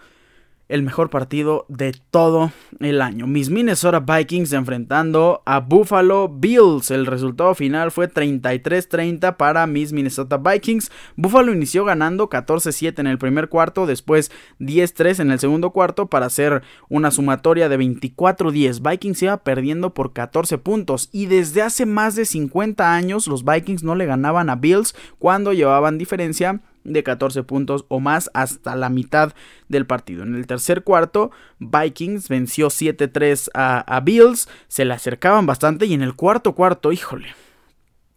[0.70, 3.26] el mejor partido de todo el año.
[3.26, 6.92] Mis Minnesota Vikings enfrentando a Buffalo Bills.
[6.92, 10.92] El resultado final fue 33-30 para mis Minnesota Vikings.
[11.16, 14.30] Buffalo inició ganando 14-7 en el primer cuarto, después
[14.60, 18.88] 10-3 en el segundo cuarto para hacer una sumatoria de 24-10.
[18.88, 23.82] Vikings iba perdiendo por 14 puntos y desde hace más de 50 años los Vikings
[23.82, 28.88] no le ganaban a Bills cuando llevaban diferencia de 14 puntos o más hasta la
[28.88, 29.32] mitad
[29.68, 30.22] del partido.
[30.22, 35.94] En el tercer cuarto, Vikings venció 7-3 a, a, Bills, se le acercaban bastante y
[35.94, 37.34] en el cuarto cuarto, híjole,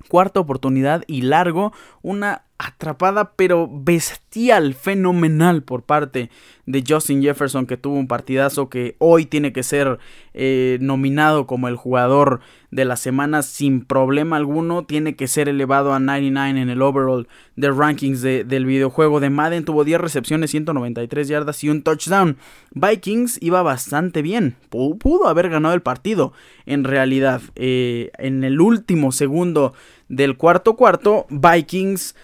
[0.08, 6.30] cuarta oportunidad y largo, una atrapada pero bestial, fenomenal por parte
[6.66, 10.00] de Justin Jefferson que tuvo un partidazo que hoy tiene que ser
[10.34, 12.40] eh, nominado como el jugador
[12.72, 17.28] de la semana sin problema alguno, tiene que ser elevado a 99 en el overall
[17.56, 22.38] de rankings del videojuego de Madden, tuvo 10 recepciones, 193 yardas y un touchdown.
[22.72, 26.34] Vikings iba bastante bien, pudo haber ganado el partido
[26.66, 27.42] en realidad.
[27.56, 29.74] Eh, en el último segundo
[30.08, 32.16] del cuarto cuarto, Vikings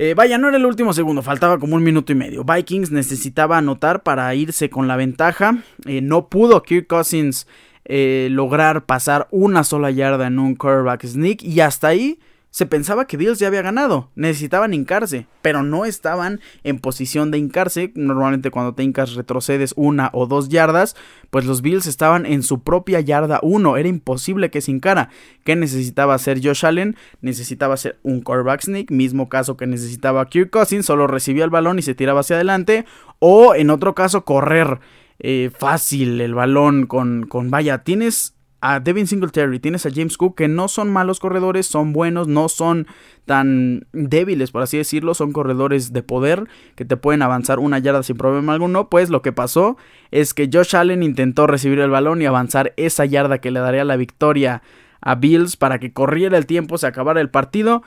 [0.00, 2.44] eh, vaya, no era el último segundo, faltaba como un minuto y medio.
[2.44, 5.58] Vikings necesitaba anotar para irse con la ventaja.
[5.86, 7.48] Eh, no pudo Kirk Cousins
[7.84, 11.42] eh, lograr pasar una sola yarda en un quarterback sneak.
[11.42, 16.40] Y hasta ahí se pensaba que Bills ya había ganado, necesitaban hincarse, pero no estaban
[16.64, 17.92] en posición de hincarse.
[17.94, 20.96] Normalmente cuando te hincas retrocedes una o dos yardas,
[21.30, 25.10] pues los Bills estaban en su propia yarda 1, era imposible que se hincara.
[25.44, 26.96] ¿Qué necesitaba hacer Josh Allen?
[27.20, 31.78] Necesitaba hacer un quarterback sneak, mismo caso que necesitaba Kirk Cousins, solo recibía el balón
[31.78, 32.86] y se tiraba hacia adelante,
[33.18, 34.80] o en otro caso correr.
[35.20, 40.36] Eh, fácil el balón con, con vaya, tienes a Devin Singletary, tienes a James Cook,
[40.36, 42.88] que no son malos corredores, son buenos, no son
[43.24, 48.02] tan débiles, por así decirlo, son corredores de poder que te pueden avanzar una yarda
[48.02, 48.88] sin problema alguno.
[48.88, 49.76] Pues lo que pasó
[50.10, 53.84] es que Josh Allen intentó recibir el balón y avanzar esa yarda que le daría
[53.84, 54.62] la victoria
[55.00, 57.82] a Bills para que corriera el tiempo, se acabara el partido.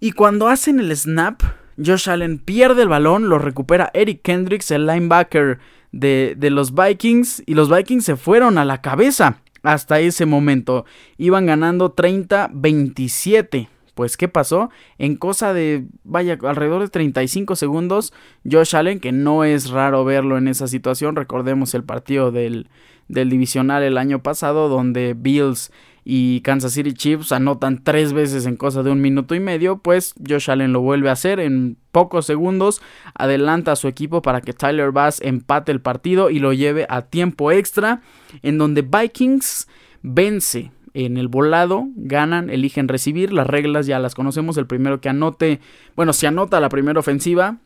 [0.00, 1.42] Y cuando hacen el snap,
[1.84, 5.60] Josh Allen pierde el balón, lo recupera Eric Kendricks, el linebacker
[5.92, 10.84] de, de los Vikings, y los Vikings se fueron a la cabeza hasta ese momento.
[11.16, 14.70] Iban ganando 30-27 Pues, ¿qué pasó?
[14.98, 18.12] En cosa de, vaya, alrededor de 35 segundos,
[18.48, 22.68] Josh Allen, que no es raro verlo en esa situación, recordemos el partido del,
[23.08, 25.72] del divisional el año pasado, donde Bills
[26.04, 30.14] y Kansas City Chiefs anotan tres veces en cosa de un minuto y medio, pues
[30.26, 32.80] Josh Allen lo vuelve a hacer en pocos segundos,
[33.14, 37.02] adelanta a su equipo para que Tyler Bass empate el partido y lo lleve a
[37.02, 38.02] tiempo extra,
[38.42, 39.68] en donde Vikings
[40.02, 45.08] vence en el volado, ganan, eligen recibir, las reglas ya las conocemos, el primero que
[45.08, 45.60] anote,
[45.94, 47.58] bueno, si anota la primera ofensiva,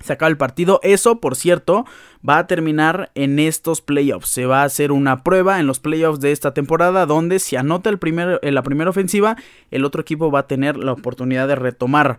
[0.00, 0.80] se acaba el partido.
[0.82, 1.84] Eso, por cierto,
[2.26, 4.28] va a terminar en estos playoffs.
[4.28, 7.90] Se va a hacer una prueba en los playoffs de esta temporada donde si anota
[7.90, 9.36] el primer, la primera ofensiva,
[9.70, 12.18] el otro equipo va a tener la oportunidad de retomar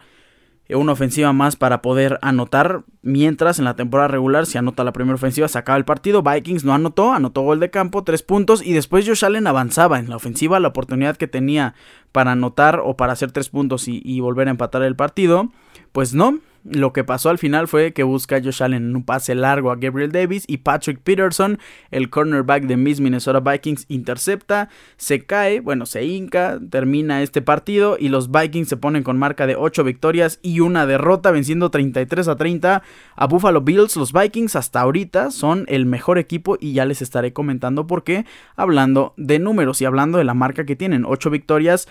[0.75, 2.83] una ofensiva más para poder anotar.
[3.01, 6.23] Mientras en la temporada regular, si anota la primera ofensiva, se acaba el partido.
[6.23, 8.65] Vikings no anotó, anotó gol de campo, tres puntos.
[8.65, 10.59] Y después Josh Allen avanzaba en la ofensiva.
[10.59, 11.73] La oportunidad que tenía
[12.11, 15.49] para anotar o para hacer tres puntos y volver a empatar el partido.
[15.91, 19.35] Pues no, lo que pasó al final fue que busca Josh Allen en un pase
[19.35, 25.25] largo a Gabriel Davis y Patrick Peterson, el cornerback de Miss Minnesota Vikings, intercepta, se
[25.25, 29.55] cae, bueno, se hinca, termina este partido y los Vikings se ponen con marca de
[29.55, 32.83] 8 victorias y una derrota, venciendo 33 a 30
[33.15, 33.95] a Buffalo Bills.
[33.95, 38.25] Los Vikings hasta ahorita son el mejor equipo y ya les estaré comentando por qué,
[38.55, 41.87] hablando de números y hablando de la marca que tienen, 8 victorias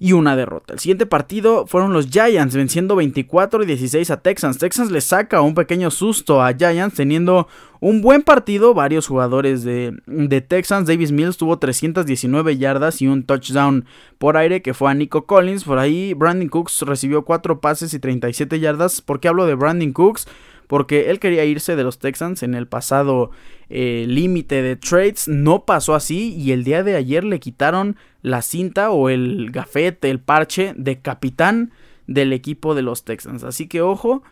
[0.00, 0.74] y una derrota.
[0.74, 4.58] El siguiente partido fueron los Giants venciendo 24 y 16 a Texans.
[4.58, 7.48] Texans le saca un pequeño susto a Giants teniendo
[7.80, 8.74] un buen partido.
[8.74, 10.86] Varios jugadores de, de, Texans.
[10.86, 13.86] Davis Mills tuvo 319 yardas y un touchdown
[14.18, 15.64] por aire que fue a Nico Collins.
[15.64, 19.00] Por ahí Brandon Cooks recibió 4 pases y 37 yardas.
[19.00, 20.28] ¿Por qué hablo de Brandon Cooks?
[20.68, 23.32] Porque él quería irse de los Texans en el pasado
[23.70, 25.26] eh, límite de trades.
[25.26, 30.10] No pasó así y el día de ayer le quitaron la cinta o el gafete,
[30.10, 31.72] el parche de capitán
[32.06, 33.44] del equipo de los Texans.
[33.44, 34.22] Así que ojo,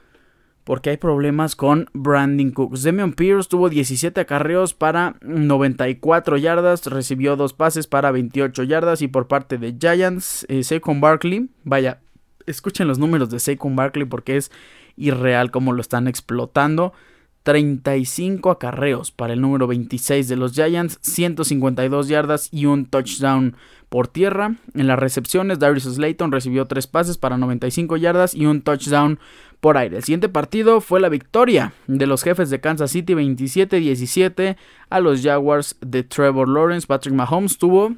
[0.65, 2.83] porque hay problemas con Brandon Cooks.
[2.83, 9.09] Demian Pierce tuvo 17 acarreos para 94 yardas, recibió dos pases para 28 yardas y
[9.09, 10.63] por parte de Giants, eh,
[11.01, 12.01] Barkley, vaya,
[12.47, 14.51] escuchen los números de Saquon Barkley porque es
[14.97, 16.93] irreal como lo están explotando.
[17.47, 23.55] 35 acarreos para el número 26 de los Giants, 152 yardas y un touchdown
[23.89, 24.57] por tierra.
[24.75, 29.21] En las recepciones, Darius Slayton recibió 3 pases para 95 yardas y un touchdown
[29.61, 29.99] por aire.
[29.99, 34.57] El siguiente partido fue la victoria de los jefes de Kansas City 27-17
[34.91, 36.89] a los Jaguars de Trevor Lawrence.
[36.89, 37.95] Patrick Mahomes tuvo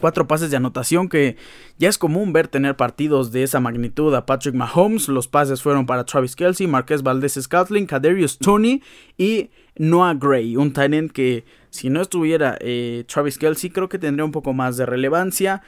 [0.00, 1.36] cuatro pases de anotación que
[1.78, 5.08] ya es común ver tener partidos de esa magnitud a Patrick Mahomes.
[5.08, 8.82] Los pases fueron para Travis Kelsey, Marquez Valdez Scotland, Kadarius Tony
[9.16, 14.24] y Noah Gray, un talent que si no estuviera eh, Travis Kelsey creo que tendría
[14.24, 15.62] un poco más de relevancia.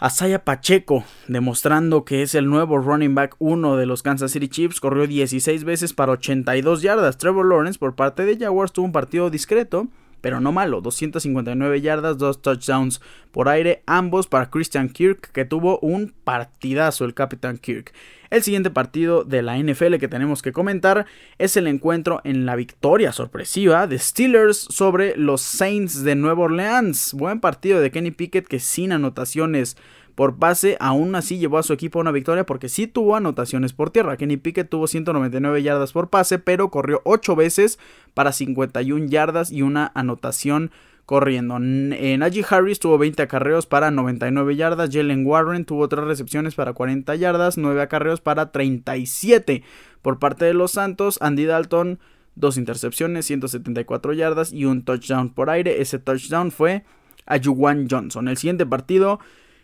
[0.00, 4.78] Asaya Pacheco, demostrando que es el nuevo running back 1 de los Kansas City Chiefs,
[4.78, 7.18] corrió 16 veces para 82 yardas.
[7.18, 9.88] Trevor Lawrence por parte de Jaguars tuvo un partido discreto,
[10.20, 13.00] pero no malo, 259 yardas, dos touchdowns
[13.30, 17.92] por aire, ambos para Christian Kirk, que tuvo un partidazo el Capitán Kirk.
[18.30, 21.06] El siguiente partido de la NFL que tenemos que comentar
[21.38, 27.14] es el encuentro en la victoria sorpresiva de Steelers sobre los Saints de Nueva Orleans.
[27.14, 29.78] Buen partido de Kenny Pickett que sin anotaciones
[30.18, 33.72] por pase, aún así llevó a su equipo a una victoria porque sí tuvo anotaciones
[33.72, 34.16] por tierra.
[34.16, 37.78] Kenny Pickett tuvo 199 yardas por pase, pero corrió 8 veces
[38.14, 40.72] para 51 yardas y una anotación
[41.06, 41.60] corriendo.
[41.60, 44.90] Najee Harris tuvo 20 acarreos para 99 yardas.
[44.92, 49.62] Jalen Warren tuvo 3 recepciones para 40 yardas, 9 acarreos para 37.
[50.02, 52.00] Por parte de los Santos, Andy Dalton,
[52.34, 55.80] 2 intercepciones, 174 yardas y un touchdown por aire.
[55.80, 56.82] Ese touchdown fue
[57.24, 58.26] a Juwan Johnson.
[58.26, 59.20] El siguiente partido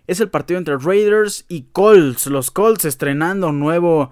[0.07, 2.27] es el partido entre Raiders y Colts.
[2.27, 4.11] Los Colts estrenando un nuevo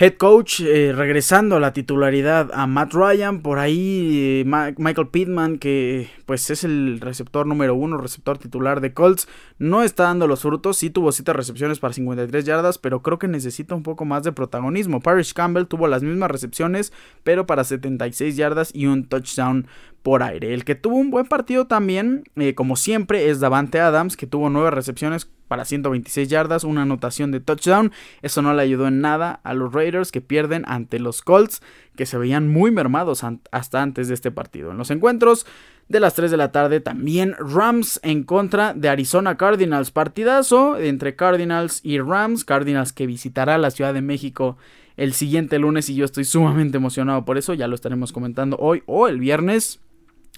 [0.00, 3.42] head coach, eh, regresando a la titularidad a Matt Ryan.
[3.42, 8.94] Por ahí eh, Michael Pittman, que pues es el receptor número uno, receptor titular de
[8.94, 10.76] Colts, no está dando los frutos.
[10.76, 14.30] Sí tuvo 7 recepciones para 53 yardas, pero creo que necesita un poco más de
[14.30, 15.00] protagonismo.
[15.00, 16.92] Parrish Campbell tuvo las mismas recepciones,
[17.24, 19.66] pero para 76 yardas y un touchdown
[20.08, 20.54] por aire.
[20.54, 24.48] El que tuvo un buen partido también, eh, como siempre, es Davante Adams, que tuvo
[24.48, 27.92] 9 recepciones para 126 yardas, una anotación de touchdown.
[28.22, 31.60] Eso no le ayudó en nada a los Raiders que pierden ante los Colts,
[31.94, 34.70] que se veían muy mermados hasta antes de este partido.
[34.70, 35.44] En los encuentros
[35.88, 39.90] de las 3 de la tarde también Rams en contra de Arizona Cardinals.
[39.90, 42.46] Partidazo entre Cardinals y Rams.
[42.46, 44.56] Cardinals que visitará la Ciudad de México
[44.96, 47.52] el siguiente lunes y yo estoy sumamente emocionado por eso.
[47.52, 49.82] Ya lo estaremos comentando hoy o el viernes.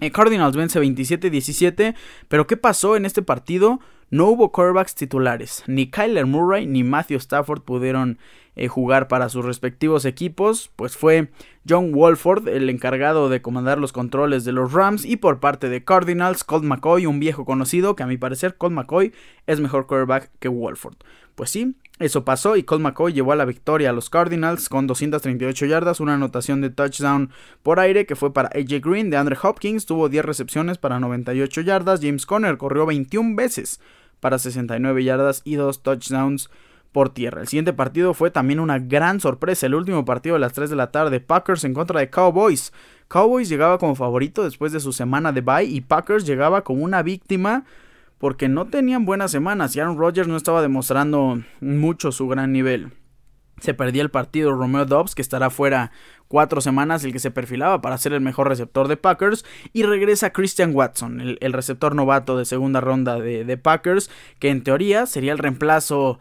[0.01, 1.95] Eh, Cardinals vence 27-17,
[2.29, 3.81] pero ¿qué pasó en este partido?
[4.09, 8.19] No hubo quarterbacks titulares, ni Kyler Murray ni Matthew Stafford pudieron
[8.57, 11.31] eh, jugar para sus respectivos equipos, pues fue
[11.69, 15.85] John Wolford el encargado de comandar los controles de los Rams y por parte de
[15.85, 19.13] Cardinals, Colt McCoy, un viejo conocido que a mi parecer Colt McCoy
[19.47, 20.97] es mejor quarterback que Wolford.
[21.41, 24.87] Pues sí, eso pasó y Colt McCoy llevó a la victoria a los Cardinals con
[24.87, 27.31] 238 yardas, una anotación de touchdown
[27.63, 31.63] por aire que fue para AJ Green, de Andre Hopkins tuvo 10 recepciones para 98
[31.63, 33.81] yardas, James Conner corrió 21 veces
[34.21, 36.51] para 69 yardas y 2 touchdowns
[36.93, 37.41] por tierra.
[37.41, 40.77] El siguiente partido fue también una gran sorpresa, el último partido de las 3 de
[40.77, 42.75] la tarde, Packers en contra de Cowboys.
[43.09, 47.03] Cowboys llegaba como favorito después de su semana de bye y Packers llegaba como una
[47.03, 47.65] víctima
[48.21, 52.93] porque no tenían buenas semanas y Aaron Rodgers no estaba demostrando mucho su gran nivel.
[53.61, 55.91] Se perdía el partido Romeo Dobbs, que estará fuera
[56.29, 59.47] cuatro semanas, el que se perfilaba para ser el mejor receptor de Packers.
[59.73, 65.07] Y regresa Christian Watson, el, receptor novato de segunda ronda de, Packers, que en teoría
[65.07, 66.19] sería el reemplazo.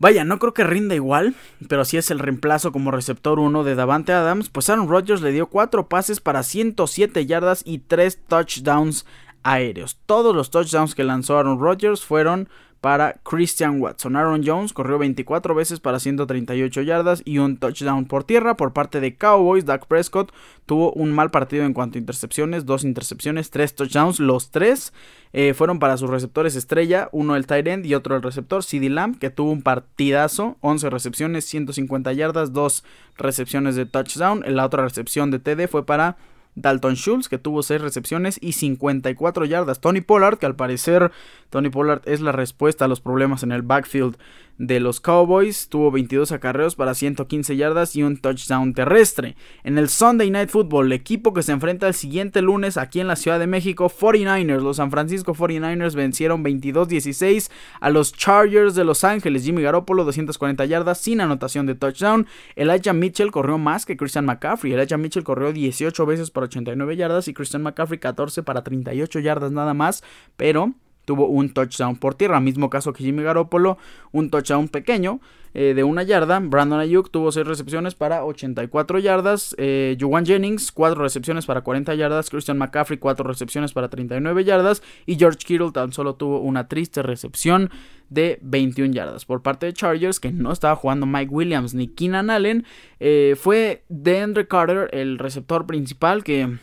[0.00, 1.34] Vaya, no creo que rinda igual,
[1.68, 5.32] pero si es el reemplazo como receptor 1 de Davante Adams, pues Aaron Rodgers le
[5.32, 9.06] dio cuatro pases para 107 yardas y 3 touchdowns
[9.42, 9.98] aéreos.
[10.06, 12.48] Todos los touchdowns que lanzó Aaron Rodgers fueron
[12.80, 14.16] para Christian Watson.
[14.16, 18.56] Aaron Jones corrió 24 veces para 138 yardas y un touchdown por tierra.
[18.56, 20.32] Por parte de Cowboys, Dak Prescott
[20.64, 24.20] tuvo un mal partido en cuanto a intercepciones, dos intercepciones, tres touchdowns.
[24.20, 24.92] Los tres
[25.32, 28.88] eh, fueron para sus receptores estrella, uno el tight end y otro el receptor, CD
[28.88, 32.84] Lamb, que tuvo un partidazo, 11 recepciones, 150 yardas, dos
[33.16, 34.44] recepciones de touchdown.
[34.46, 36.16] La otra recepción de TD fue para
[36.60, 39.80] Dalton Schultz, que tuvo 6 recepciones y 54 yardas.
[39.80, 41.10] Tony Pollard, que al parecer
[41.50, 44.16] Tony Pollard es la respuesta a los problemas en el backfield
[44.58, 45.68] de los Cowboys.
[45.68, 49.36] Tuvo 22 acarreos para 115 yardas y un touchdown terrestre.
[49.62, 53.06] En el Sunday Night Football, el equipo que se enfrenta el siguiente lunes aquí en
[53.08, 54.60] la Ciudad de México, 49ers.
[54.60, 59.44] Los San Francisco 49ers vencieron 22-16 a los Chargers de Los Ángeles.
[59.44, 62.26] Jimmy Garoppolo, 240 yardas sin anotación de touchdown.
[62.56, 64.72] Elijah Mitchell corrió más que Christian McCaffrey.
[64.72, 69.52] Elijah Mitchell corrió 18 veces para 89 yardas y Christian McCaffrey 14 para 38 yardas
[69.52, 70.02] nada más.
[70.36, 70.74] Pero
[71.08, 72.38] tuvo un touchdown por tierra.
[72.38, 73.78] Mismo caso que Jimmy Garoppolo,
[74.12, 75.20] un touchdown pequeño
[75.54, 76.38] eh, de una yarda.
[76.38, 79.54] Brandon Ayuk tuvo 6 recepciones para 84 yardas.
[79.56, 82.28] Eh, Jennings, 4 recepciones para 40 yardas.
[82.28, 84.82] Christian McCaffrey, 4 recepciones para 39 yardas.
[85.06, 87.70] Y George Kittle tan solo tuvo una triste recepción
[88.10, 89.24] de 21 yardas.
[89.24, 92.66] Por parte de Chargers, que no estaba jugando Mike Williams ni Keenan Allen,
[93.00, 96.58] eh, fue DeAndre Carter el receptor principal que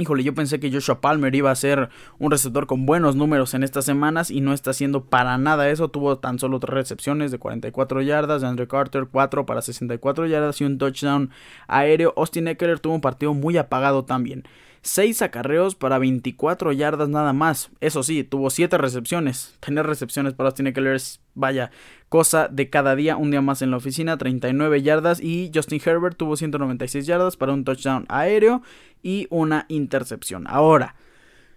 [0.00, 3.62] Híjole, yo pensé que Joshua Palmer iba a ser un receptor con buenos números en
[3.62, 5.88] estas semanas y no está haciendo para nada eso.
[5.88, 10.58] Tuvo tan solo tres recepciones de 44 yardas, de Andrew Carter 4 para 64 yardas
[10.62, 11.28] y un touchdown
[11.68, 12.14] aéreo.
[12.16, 14.44] Austin Eckler tuvo un partido muy apagado también.
[14.82, 17.70] 6 acarreos para 24 yardas nada más.
[17.80, 19.56] Eso sí, tuvo 7 recepciones.
[19.60, 21.70] Tener recepciones para Austin Eckler es, vaya,
[22.08, 25.20] cosa de cada día, un día más en la oficina, 39 yardas.
[25.20, 28.62] Y Justin Herbert tuvo 196 yardas para un touchdown aéreo
[29.02, 30.46] y una intercepción.
[30.46, 30.94] Ahora,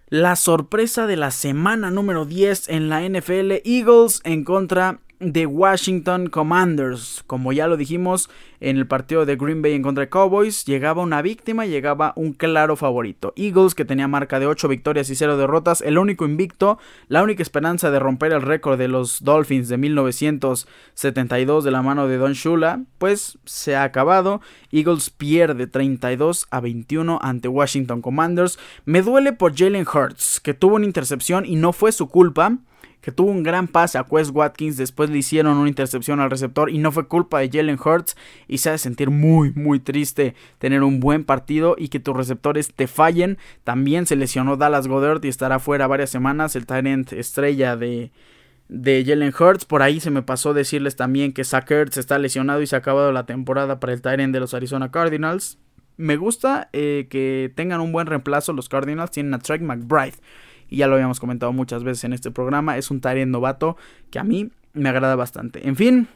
[0.08, 5.00] la sorpresa de la semana número 10 en la NFL, Eagles en contra
[5.32, 7.22] de Washington Commanders.
[7.26, 8.28] Como ya lo dijimos
[8.60, 12.76] en el partido de Green Bay en contra Cowboys, llegaba una víctima, llegaba un claro
[12.76, 13.32] favorito.
[13.36, 17.42] Eagles, que tenía marca de 8 victorias y 0 derrotas, el único invicto, la única
[17.42, 22.32] esperanza de romper el récord de los Dolphins de 1972 de la mano de Don
[22.32, 24.40] Shula, pues se ha acabado.
[24.70, 28.58] Eagles pierde 32 a 21 ante Washington Commanders.
[28.84, 32.58] Me duele por Jalen Hurts, que tuvo una intercepción y no fue su culpa
[33.04, 36.70] que tuvo un gran pase a Quest Watkins, después le hicieron una intercepción al receptor
[36.70, 38.16] y no fue culpa de Jalen Hurts
[38.48, 42.16] y se ha de sentir muy muy triste tener un buen partido y que tus
[42.16, 43.36] receptores te fallen.
[43.62, 48.10] También se lesionó Dallas Goddard y estará fuera varias semanas, el talent estrella de
[48.68, 49.66] de Jalen Hurts.
[49.66, 52.78] Por ahí se me pasó decirles también que Zach Ertz está lesionado y se ha
[52.78, 55.58] acabado la temporada para el Tyrant de los Arizona Cardinals.
[55.98, 59.10] Me gusta eh, que tengan un buen reemplazo los Cardinals.
[59.10, 60.16] Tienen a Trey McBride
[60.68, 63.76] y ya lo habíamos comentado muchas veces en este programa, es un Tyrant novato
[64.10, 65.66] que a mí me agrada bastante.
[65.66, 66.08] En fin,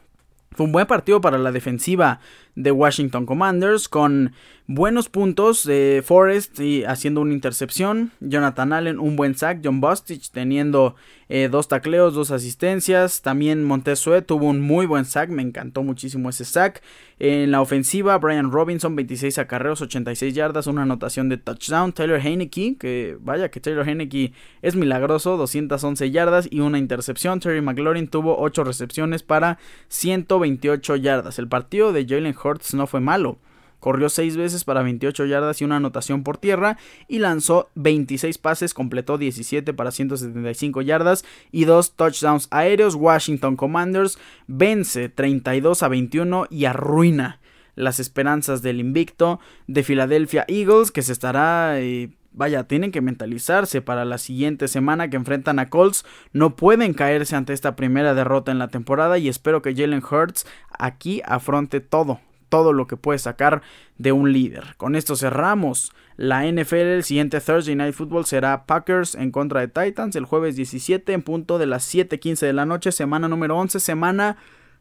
[0.52, 2.20] fue un buen partido para la defensiva
[2.54, 4.32] de Washington Commanders con
[4.68, 10.30] buenos puntos de Forrest y haciendo una intercepción, Jonathan Allen un buen sack, John Bostich
[10.30, 10.94] teniendo
[11.30, 16.28] eh, dos tacleos, dos asistencias, también Montesue tuvo un muy buen sack, me encantó muchísimo
[16.28, 16.82] ese sack.
[17.18, 22.76] En la ofensiva, Brian Robinson 26 acarreos, 86 yardas, una anotación de touchdown, Taylor Heineke,
[22.78, 28.38] que vaya que Taylor Heineke es milagroso, 211 yardas y una intercepción, Terry McLaurin tuvo
[28.38, 31.38] 8 recepciones para 128 yardas.
[31.38, 33.38] El partido de Jalen Hurts no fue malo.
[33.80, 38.74] Corrió 6 veces para 28 yardas y una anotación por tierra y lanzó 26 pases,
[38.74, 42.94] completó 17 para 175 yardas y dos touchdowns aéreos.
[42.94, 47.40] Washington Commanders vence 32 a 21 y arruina
[47.74, 49.38] las esperanzas del invicto
[49.68, 55.10] de Philadelphia Eagles que se estará eh, vaya, tienen que mentalizarse para la siguiente semana
[55.10, 56.04] que enfrentan a Colts.
[56.32, 60.46] No pueden caerse ante esta primera derrota en la temporada y espero que Jalen Hurts
[60.78, 63.62] aquí afronte todo, todo lo que puede sacar
[63.98, 64.74] de un líder.
[64.76, 66.74] Con esto cerramos la NFL.
[66.74, 71.22] El siguiente Thursday Night Football será Packers en contra de Titans el jueves 17 en
[71.22, 74.36] punto de las 7:15 de la noche, semana número 11, semana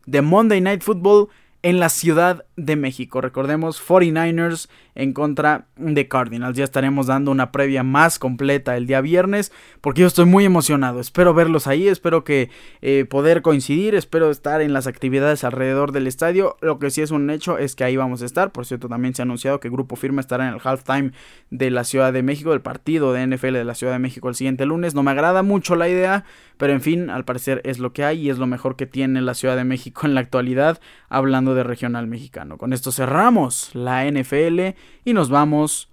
[0.05, 1.29] de Monday Night Football
[1.67, 3.19] en la Ciudad de México.
[3.19, 6.55] Recordemos 49ers en contra de Cardinals.
[6.55, 9.51] Ya estaremos dando una previa más completa el día viernes
[9.81, 11.01] porque yo estoy muy emocionado.
[11.01, 12.49] Espero verlos ahí, espero que
[12.81, 16.55] eh, poder coincidir, espero estar en las actividades alrededor del estadio.
[16.61, 18.53] Lo que sí es un hecho es que ahí vamos a estar.
[18.53, 21.11] Por cierto, también se ha anunciado que Grupo Firma estará en el halftime
[21.49, 24.35] de la Ciudad de México, el partido de NFL de la Ciudad de México el
[24.35, 24.95] siguiente lunes.
[24.95, 26.23] No me agrada mucho la idea,
[26.55, 29.19] pero en fin, al parecer es lo que hay y es lo mejor que tiene
[29.21, 32.57] la Ciudad de México en la actualidad, hablando de regional mexicano.
[32.57, 35.89] Con esto cerramos la NFL y nos vamos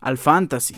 [0.00, 0.76] al fantasy.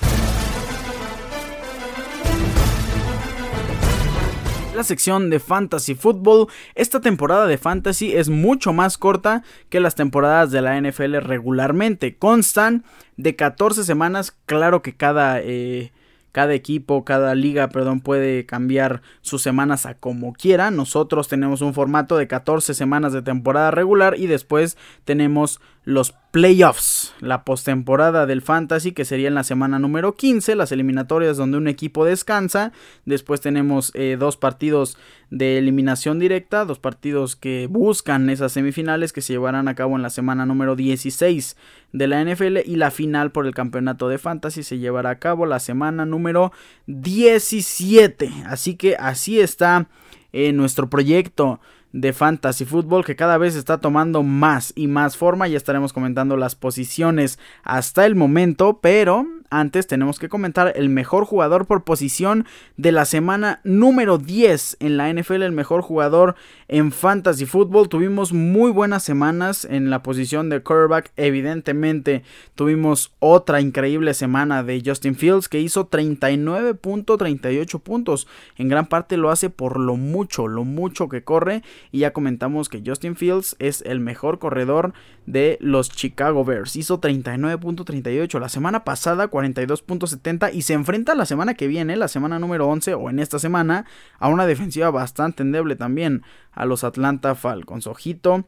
[4.78, 6.46] la sección de Fantasy Football.
[6.76, 12.16] Esta temporada de Fantasy es mucho más corta que las temporadas de la NFL regularmente.
[12.16, 12.84] Constan
[13.16, 14.38] de 14 semanas.
[14.46, 15.90] Claro que cada eh,
[16.32, 20.70] cada equipo, cada liga, perdón, puede cambiar sus semanas a como quiera.
[20.70, 27.14] Nosotros tenemos un formato de 14 semanas de temporada regular y después tenemos los playoffs,
[27.20, 31.66] la postemporada del fantasy que sería en la semana número 15, las eliminatorias donde un
[31.66, 32.72] equipo descansa,
[33.06, 34.98] después tenemos eh, dos partidos
[35.30, 40.02] de eliminación directa, dos partidos que buscan esas semifinales que se llevarán a cabo en
[40.02, 41.56] la semana número 16
[41.94, 45.46] de la NFL y la final por el campeonato de fantasy se llevará a cabo
[45.46, 46.52] la semana número
[46.86, 49.88] 17, así que así está
[50.34, 51.60] eh, nuestro proyecto
[51.92, 55.48] de fantasy fútbol que cada vez está tomando más y más forma.
[55.48, 61.24] Ya estaremos comentando las posiciones hasta el momento, pero antes tenemos que comentar el mejor
[61.24, 62.46] jugador por posición
[62.76, 66.34] de la semana número 10 en la NFL, el mejor jugador
[66.68, 67.88] en fantasy fútbol.
[67.88, 71.12] Tuvimos muy buenas semanas en la posición de quarterback.
[71.16, 72.22] Evidentemente
[72.54, 78.28] tuvimos otra increíble semana de Justin Fields que hizo 39.38 puntos.
[78.56, 81.62] En gran parte lo hace por lo mucho, lo mucho que corre.
[81.90, 84.92] Y ya comentamos que Justin Fields es el mejor corredor
[85.26, 86.76] de los Chicago Bears.
[86.76, 88.38] Hizo 39.38.
[88.38, 92.94] La semana pasada 42.70 y se enfrenta la semana que viene, la semana número 11
[92.94, 93.84] o en esta semana,
[94.18, 96.22] a una defensiva bastante endeble también,
[96.52, 97.86] a los Atlanta Falcons.
[97.86, 98.46] Ojito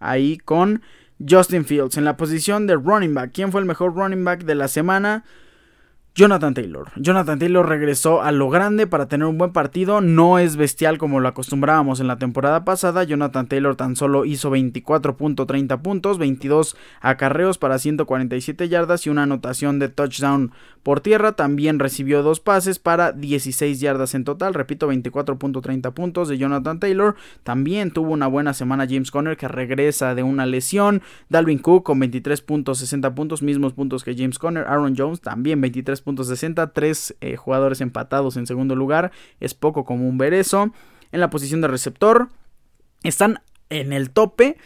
[0.00, 0.82] ahí con
[1.28, 3.30] Justin Fields en la posición de running back.
[3.32, 5.24] ¿Quién fue el mejor running back de la semana?
[6.14, 6.90] Jonathan Taylor.
[6.96, 10.02] Jonathan Taylor regresó a lo grande para tener un buen partido.
[10.02, 13.02] No es bestial como lo acostumbrábamos en la temporada pasada.
[13.02, 19.78] Jonathan Taylor tan solo hizo 24.30 puntos, 22 acarreos para 147 yardas y una anotación
[19.78, 20.52] de touchdown
[20.82, 21.32] por tierra.
[21.32, 24.52] También recibió dos pases para 16 yardas en total.
[24.52, 27.16] Repito, 24.30 puntos de Jonathan Taylor.
[27.42, 31.00] También tuvo una buena semana James Conner que regresa de una lesión.
[31.30, 34.66] Dalvin Cook con 23.60 puntos, mismos puntos que James Conner.
[34.66, 40.18] Aaron Jones también 23 60 tres eh, jugadores empatados en segundo lugar, es poco común
[40.18, 40.72] ver eso.
[41.10, 42.28] En la posición de receptor
[43.02, 43.40] están
[43.70, 44.56] en el tope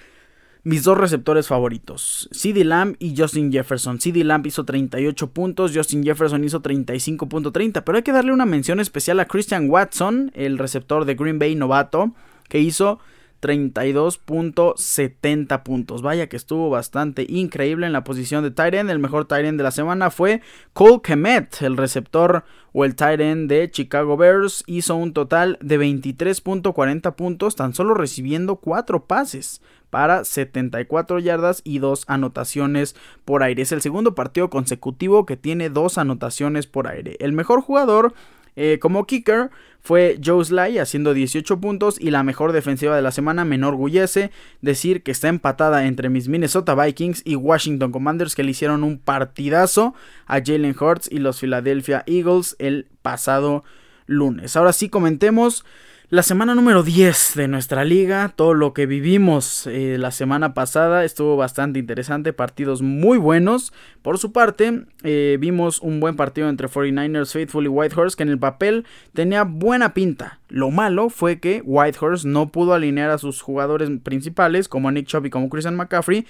[0.66, 4.00] mis dos receptores favoritos, CD Lamb y Justin Jefferson.
[4.00, 8.80] CD Lamb hizo 38 puntos, Justin Jefferson hizo 35.30, pero hay que darle una mención
[8.80, 12.16] especial a Christian Watson, el receptor de Green Bay novato,
[12.48, 12.98] que hizo
[13.40, 16.02] 32.70 puntos.
[16.02, 19.70] Vaya que estuvo bastante increíble en la posición de tight El mejor tight de la
[19.70, 20.40] semana fue
[20.72, 24.64] Cole Kemet, el receptor o el tight de Chicago Bears.
[24.66, 29.60] Hizo un total de 23.40 puntos, tan solo recibiendo 4 pases
[29.90, 33.62] para 74 yardas y 2 anotaciones por aire.
[33.62, 37.16] Es el segundo partido consecutivo que tiene 2 anotaciones por aire.
[37.20, 38.14] El mejor jugador
[38.56, 39.50] eh, como kicker
[39.80, 44.32] fue Joe Sly haciendo 18 puntos y la mejor defensiva de la semana me enorgullece
[44.60, 48.98] decir que está empatada entre mis Minnesota Vikings y Washington Commanders que le hicieron un
[48.98, 49.94] partidazo
[50.26, 53.62] a Jalen Hurts y los Philadelphia Eagles el pasado
[54.06, 54.56] lunes.
[54.56, 55.64] Ahora sí comentemos
[56.08, 61.04] la semana número 10 de nuestra liga, todo lo que vivimos eh, la semana pasada
[61.04, 63.72] estuvo bastante interesante, partidos muy buenos.
[64.02, 68.28] Por su parte, eh, vimos un buen partido entre 49ers, Faithful y Whitehorse que en
[68.28, 70.38] el papel tenía buena pinta.
[70.48, 75.26] Lo malo fue que Whitehorse no pudo alinear a sus jugadores principales como Nick Chubb
[75.26, 76.24] y como Christian McCaffrey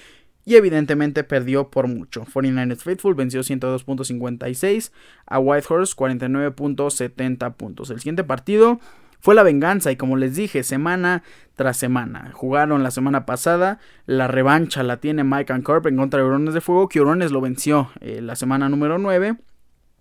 [0.46, 2.24] y evidentemente perdió por mucho.
[2.24, 4.90] 49ers Faithful venció 102.56
[5.26, 7.90] a Whitehorse 49.70 puntos.
[7.90, 8.80] El siguiente partido
[9.26, 11.24] fue la venganza y como les dije, semana
[11.56, 12.30] tras semana.
[12.32, 16.54] Jugaron la semana pasada, la revancha la tiene Mike and Corp en contra de Hurones
[16.54, 19.34] de Fuego, que Hurones lo venció eh, la semana número 9.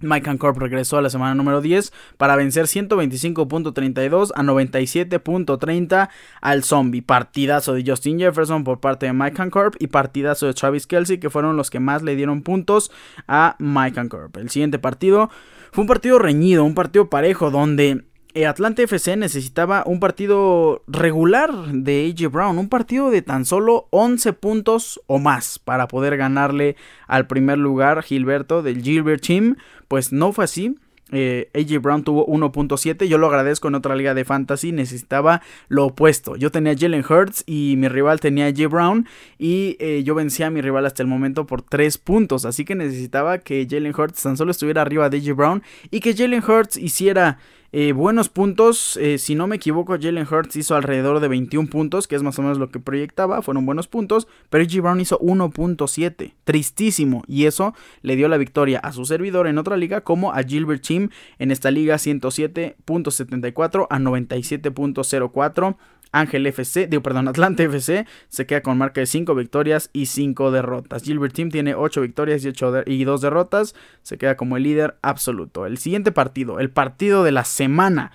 [0.02, 6.10] Mike Corp regresó a la semana número 10 para vencer 125.32 a 97.30
[6.42, 7.02] al zombie.
[7.02, 11.32] Partidazo de Justin Jefferson por parte de Mike Corp y partidazo de Travis Kelsey que
[11.32, 12.92] fueron los que más le dieron puntos
[13.28, 14.38] a Mike Corp.
[14.38, 15.32] El siguiente partido
[15.72, 18.06] fue un partido reñido, un partido parejo donde
[18.36, 23.88] eh, Atlanta FC necesitaba un partido regular de AJ Brown, un partido de tan solo
[23.92, 26.76] 11 puntos o más para poder ganarle
[27.08, 29.56] al primer lugar Gilberto del Gilbert Team.
[29.88, 30.76] Pues no fue así.
[31.12, 33.08] Eh, AJ Brown tuvo 1.7.
[33.08, 34.74] Yo lo agradezco en otra liga de fantasy.
[34.74, 36.36] Necesitaba lo opuesto.
[36.36, 39.08] Yo tenía Jalen Hurts y mi rival tenía AJ Brown.
[39.38, 42.44] Y eh, yo vencía a mi rival hasta el momento por 3 puntos.
[42.44, 45.64] Así que necesitaba que Jalen Hurts tan solo estuviera arriba de AJ Brown.
[45.90, 47.38] Y que Jalen Hurts hiciera
[47.78, 52.08] eh, buenos puntos, eh, si no me equivoco, Jalen Hurts hizo alrededor de 21 puntos,
[52.08, 55.20] que es más o menos lo que proyectaba, fueron buenos puntos, pero AJ Brown hizo
[55.20, 60.32] 1.7, tristísimo, y eso le dio la victoria a su servidor en otra liga como
[60.32, 65.76] a Gilbert Team en esta liga 107.74 a 97.04.
[66.16, 70.52] Ángel FC, digo, perdón, Atlante FC se queda con marca de 5 victorias y 5
[70.52, 71.04] derrotas.
[71.04, 74.98] Gilbert Team tiene 8 victorias y, 8 y 2 derrotas, se queda como el líder
[75.02, 75.66] absoluto.
[75.66, 78.12] El siguiente partido, el partido de la semana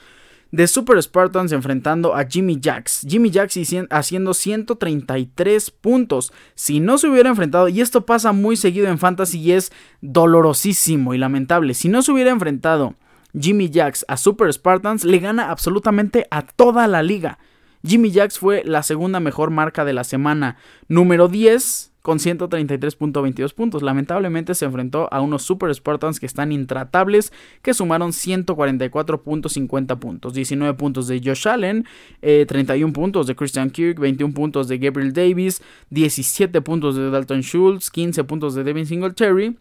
[0.51, 3.07] de Super Spartans enfrentando a Jimmy Jacks.
[3.09, 3.59] Jimmy Jacks
[3.90, 6.32] haciendo 133 puntos.
[6.55, 11.14] Si no se hubiera enfrentado, y esto pasa muy seguido en Fantasy y es dolorosísimo
[11.14, 12.94] y lamentable, si no se hubiera enfrentado
[13.38, 17.38] Jimmy Jacks a Super Spartans, le gana absolutamente a toda la liga.
[17.83, 20.57] Jimmy Jacks fue la segunda mejor marca de la semana,
[20.89, 23.83] número 10 con 133.22 puntos.
[23.83, 30.35] Lamentablemente se enfrentó a unos Super Spartans que están intratables, que sumaron 144.50 puntos.
[30.35, 31.87] 19 puntos de Josh Allen,
[32.20, 37.43] 31 eh, puntos de Christian Kirk, 21 puntos de Gabriel Davis, 17 puntos de Dalton
[37.43, 39.57] Schultz, 15 puntos de Devin Singletary.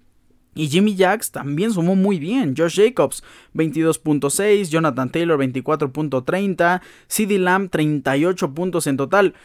[0.59, 2.53] Y Jimmy Jacks también sumó muy bien.
[2.57, 3.23] Josh Jacobs
[3.55, 9.35] 22.6, Jonathan Taylor 24.30, CD Lamb 38 puntos en total.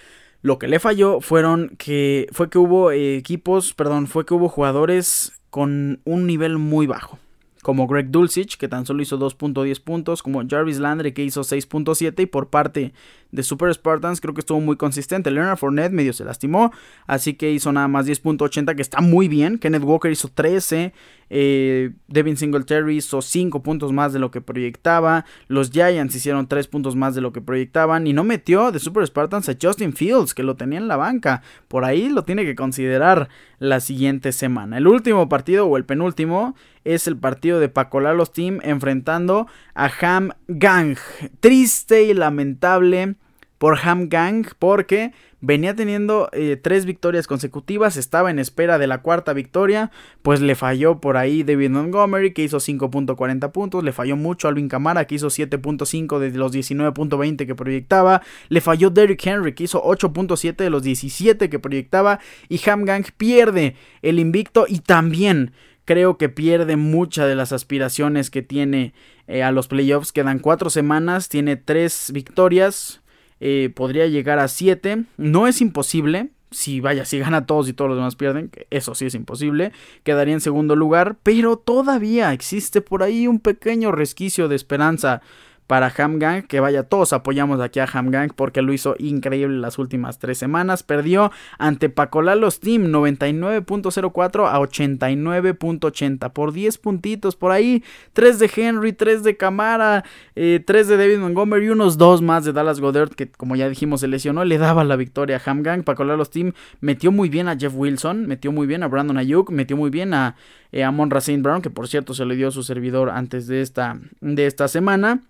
[0.42, 5.40] Lo que le falló fueron que fue que hubo equipos, perdón, fue que hubo jugadores
[5.50, 7.20] con un nivel muy bajo
[7.64, 12.22] como Greg Dulcich, que tan solo hizo 2.10 puntos, como Jarvis Landry, que hizo 6.7,
[12.22, 12.92] y por parte
[13.32, 15.30] de Super Spartans creo que estuvo muy consistente.
[15.30, 16.72] Leonard Fournette medio se lastimó,
[17.06, 19.58] así que hizo nada más 10.80, que está muy bien.
[19.58, 20.92] Kenneth Walker hizo 13,
[21.36, 26.68] eh, Devin Singletary hizo 5 puntos más de lo que proyectaba, los Giants hicieron 3
[26.68, 30.32] puntos más de lo que proyectaban, y no metió de Super Spartans a Justin Fields,
[30.32, 31.42] que lo tenía en la banca.
[31.66, 33.28] Por ahí lo tiene que considerar
[33.58, 34.78] la siguiente semana.
[34.78, 36.54] El último partido, o el penúltimo,
[36.84, 40.96] es el partido de Pacolalos Team enfrentando a Ham Gang.
[41.40, 43.16] Triste y lamentable
[43.64, 49.00] por Ham Gang porque venía teniendo eh, tres victorias consecutivas, estaba en espera de la
[49.00, 49.90] cuarta victoria,
[50.20, 54.68] pues le falló por ahí David Montgomery que hizo 5.40 puntos, le falló mucho Alvin
[54.68, 59.82] Camara que hizo 7.5 de los 19.20 que proyectaba, le falló Derrick Henry que hizo
[59.82, 65.52] 8.7 de los 17 que proyectaba y Ham Gang pierde el invicto y también
[65.86, 68.92] creo que pierde muchas de las aspiraciones que tiene
[69.26, 70.12] eh, a los playoffs.
[70.12, 73.00] Quedan cuatro semanas, tiene tres victorias,
[73.46, 75.04] eh, podría llegar a siete.
[75.18, 76.30] No es imposible.
[76.50, 79.72] Si vaya, si gana todos y todos los demás pierden, eso sí es imposible,
[80.04, 85.20] quedaría en segundo lugar, pero todavía existe por ahí un pequeño resquicio de esperanza
[85.66, 86.42] para Hamgang.
[86.42, 90.82] Que vaya, todos apoyamos aquí a Hamgang porque lo hizo increíble las últimas tres semanas.
[90.82, 97.82] Perdió ante Pacolalos Team 99.04 a 89.80 por 10 puntitos por ahí.
[98.12, 100.04] 3 de Henry, 3 de Camara,
[100.34, 103.68] 3 eh, de David Montgomery y unos 2 más de Dallas Goddard que como ya
[103.68, 104.44] dijimos se lesionó.
[104.44, 105.84] Le daba la victoria a Hamgang.
[105.84, 109.76] Pacolalos Team metió muy bien a Jeff Wilson, metió muy bien a Brandon Ayuk, metió
[109.76, 110.36] muy bien a,
[110.72, 113.98] eh, Amon Brown que por cierto se le dio a su servidor antes de esta,
[114.20, 115.22] de esta semana.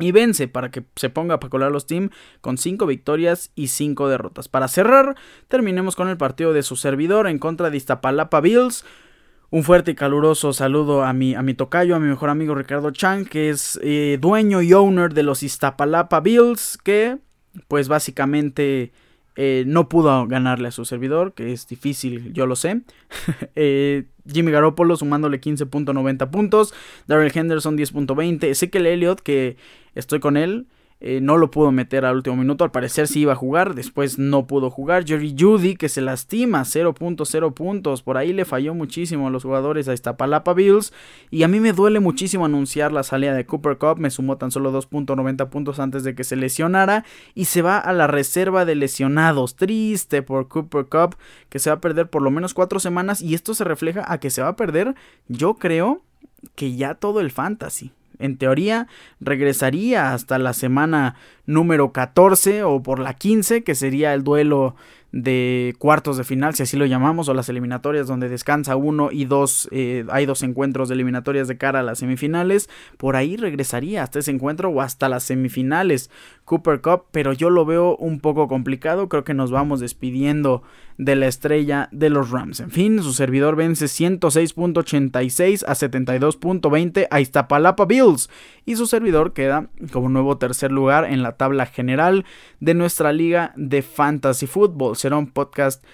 [0.00, 4.08] Y vence para que se ponga a colar los team con 5 victorias y 5
[4.08, 4.48] derrotas.
[4.48, 5.16] Para cerrar,
[5.48, 8.84] terminemos con el partido de su servidor en contra de Iztapalapa Bills.
[9.50, 12.92] Un fuerte y caluroso saludo a mi, a mi tocayo, a mi mejor amigo Ricardo
[12.92, 17.18] Chang, que es eh, dueño y owner de los Iztapalapa Bills, que
[17.66, 18.92] pues básicamente
[19.36, 22.82] eh, no pudo ganarle a su servidor, que es difícil, yo lo sé.
[23.54, 26.74] eh, Jimmy Garoppolo sumándole 15.90 puntos.
[27.06, 28.44] Darrell Henderson 10.20.
[28.44, 29.56] Ezekiel Elliott, que
[29.94, 30.66] estoy con él.
[31.02, 32.62] eh, no lo pudo meter al último minuto.
[32.62, 35.06] Al parecer sí iba a jugar, después no pudo jugar.
[35.06, 38.02] Jerry Judy que se lastima, 0.0 puntos.
[38.02, 40.92] Por ahí le falló muchísimo a los jugadores a Iztapalapa Bills.
[41.30, 43.98] Y a mí me duele muchísimo anunciar la salida de Cooper Cup.
[43.98, 47.06] Me sumó tan solo 2.90 puntos antes de que se lesionara.
[47.34, 49.56] Y se va a la reserva de lesionados.
[49.56, 51.16] Triste por Cooper Cup,
[51.48, 53.22] que se va a perder por lo menos 4 semanas.
[53.22, 54.94] Y esto se refleja a que se va a perder,
[55.28, 56.02] yo creo,
[56.54, 58.86] que ya todo el fantasy en teoría
[59.20, 61.16] regresaría hasta la semana
[61.46, 64.76] número 14 o por la 15, que sería el duelo
[65.12, 69.24] de cuartos de final, si así lo llamamos, o las eliminatorias donde descansa uno y
[69.24, 74.04] dos, eh, hay dos encuentros de eliminatorias de cara a las semifinales, por ahí regresaría
[74.04, 76.10] hasta ese encuentro o hasta las semifinales
[76.50, 80.64] Cooper Cup, pero yo lo veo un poco complicado, creo que nos vamos despidiendo
[80.98, 82.58] de la estrella de los Rams.
[82.58, 88.30] En fin, su servidor vence 106.86 a 72.20 a Iztapalapa Bills
[88.66, 92.24] y su servidor queda como nuevo tercer lugar en la tabla general
[92.58, 94.96] de nuestra liga de Fantasy Football.
[94.96, 95.84] Será un podcast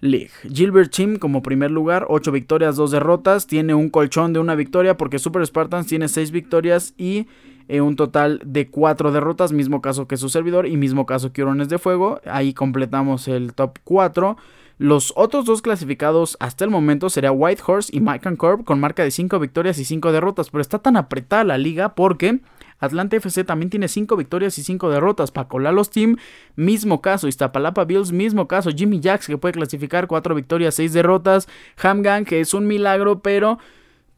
[0.00, 0.30] League.
[0.50, 3.46] Gilbert Chim como primer lugar, 8 victorias, 2 derrotas.
[3.46, 7.26] Tiene un colchón de una victoria porque Super Spartans tiene 6 victorias y
[7.68, 9.52] eh, un total de 4 derrotas.
[9.52, 12.20] Mismo caso que su servidor y mismo caso que Hurones de Fuego.
[12.24, 14.36] Ahí completamos el top 4.
[14.78, 19.10] Los otros dos clasificados hasta el momento sería Whitehorse y Mike Corp con marca de
[19.10, 20.48] 5 victorias y 5 derrotas.
[20.48, 22.40] Pero está tan apretada la liga porque
[22.80, 25.30] Atlanta FC también tiene 5 victorias y 5 derrotas.
[25.30, 26.16] Paco Lalos Team,
[26.56, 27.28] mismo caso.
[27.28, 28.70] Iztapalapa Bills, mismo caso.
[28.70, 31.48] Jimmy Jacks, que puede clasificar 4 victorias, 6 derrotas.
[31.82, 33.58] Hamgang, que es un milagro, pero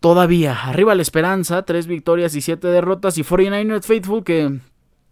[0.00, 1.62] todavía arriba la esperanza.
[1.62, 3.18] 3 victorias y 7 derrotas.
[3.18, 4.58] Y 49ers Faithful, que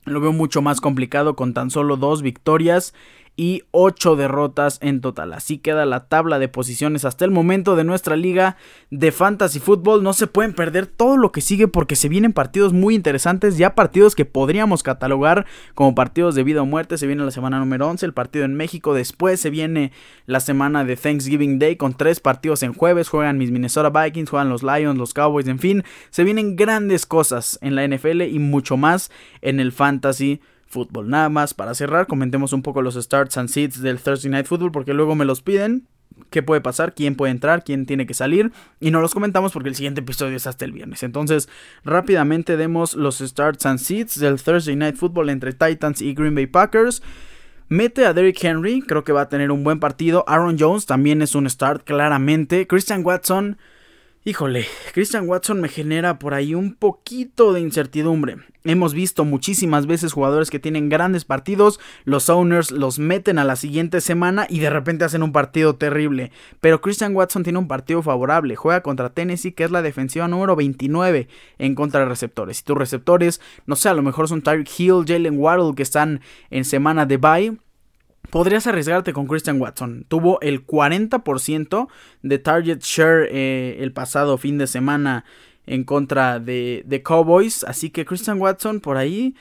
[0.04, 2.94] lo veo mucho más complicado con tan solo 2 victorias
[3.40, 5.32] y 8 derrotas en total.
[5.32, 8.58] Así queda la tabla de posiciones hasta el momento de nuestra liga
[8.90, 10.02] de fantasy fútbol.
[10.02, 13.74] No se pueden perder todo lo que sigue porque se vienen partidos muy interesantes, ya
[13.74, 16.98] partidos que podríamos catalogar como partidos de vida o muerte.
[16.98, 18.92] Se viene la semana número 11, el partido en México.
[18.92, 19.90] Después se viene
[20.26, 23.08] la semana de Thanksgiving Day con tres partidos en jueves.
[23.08, 25.82] Juegan mis Minnesota Vikings, juegan los Lions, los Cowboys, en fin.
[26.10, 29.10] Se vienen grandes cosas en la NFL y mucho más
[29.40, 31.10] en el fantasy fútbol.
[31.10, 34.72] Nada más para cerrar, comentemos un poco los starts and seats del Thursday Night Football
[34.72, 35.86] porque luego me los piden.
[36.30, 36.94] ¿Qué puede pasar?
[36.94, 37.64] ¿Quién puede entrar?
[37.64, 38.52] ¿Quién tiene que salir?
[38.78, 41.02] Y no los comentamos porque el siguiente episodio es hasta el viernes.
[41.02, 41.48] Entonces,
[41.84, 46.46] rápidamente demos los starts and seats del Thursday Night Football entre Titans y Green Bay
[46.46, 47.02] Packers.
[47.68, 50.24] Mete a Derrick Henry, creo que va a tener un buen partido.
[50.26, 52.66] Aaron Jones también es un start, claramente.
[52.66, 53.58] Christian Watson
[54.22, 58.36] Híjole, Christian Watson me genera por ahí un poquito de incertidumbre.
[58.64, 63.56] Hemos visto muchísimas veces jugadores que tienen grandes partidos, los owners los meten a la
[63.56, 66.32] siguiente semana y de repente hacen un partido terrible.
[66.60, 70.54] Pero Christian Watson tiene un partido favorable, juega contra Tennessee, que es la defensiva número
[70.54, 72.60] 29 en contra de receptores.
[72.60, 76.20] Y tus receptores, no sé, a lo mejor son Tyreek Hill, Jalen Waddle que están
[76.50, 77.69] en semana de bye
[78.30, 80.04] podrías arriesgarte con Christian Watson.
[80.08, 81.88] Tuvo el 40%
[82.22, 85.24] de target share eh, el pasado fin de semana
[85.66, 87.64] en contra de, de Cowboys.
[87.64, 89.34] Así que Christian Watson por ahí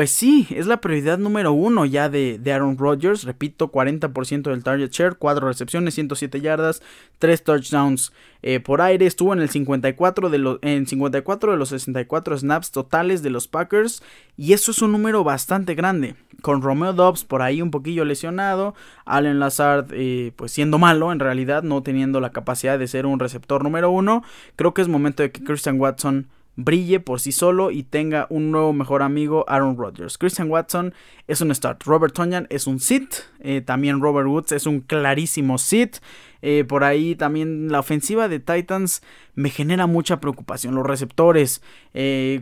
[0.00, 3.24] pues sí, es la prioridad número uno ya de, Aaron Rodgers.
[3.24, 6.80] Repito, 40% del target share, 4 recepciones, 107 yardas,
[7.18, 9.04] 3 touchdowns eh, por aire.
[9.04, 13.46] Estuvo en el 54 de, los en 54 de los 64 snaps totales de los
[13.46, 14.02] Packers.
[14.38, 16.14] Y eso es un número bastante grande.
[16.40, 18.74] Con Romeo Dobbs por ahí un poquillo lesionado.
[19.04, 23.18] Allen Lazard eh, pues siendo malo en realidad, no teniendo la capacidad de ser un
[23.18, 24.24] receptor número uno.
[24.56, 28.50] Creo que es momento de que Christian Watson brille por sí solo y tenga un
[28.50, 30.18] nuevo mejor amigo, Aaron Rodgers.
[30.18, 30.94] Christian Watson
[31.26, 31.82] es un start.
[31.84, 33.14] Robert Tonyan es un sit.
[33.40, 35.96] Eh, también Robert Woods es un clarísimo sit.
[36.42, 39.02] Eh, por ahí también la ofensiva de Titans
[39.34, 40.74] me genera mucha preocupación.
[40.74, 42.40] Los receptores, eh,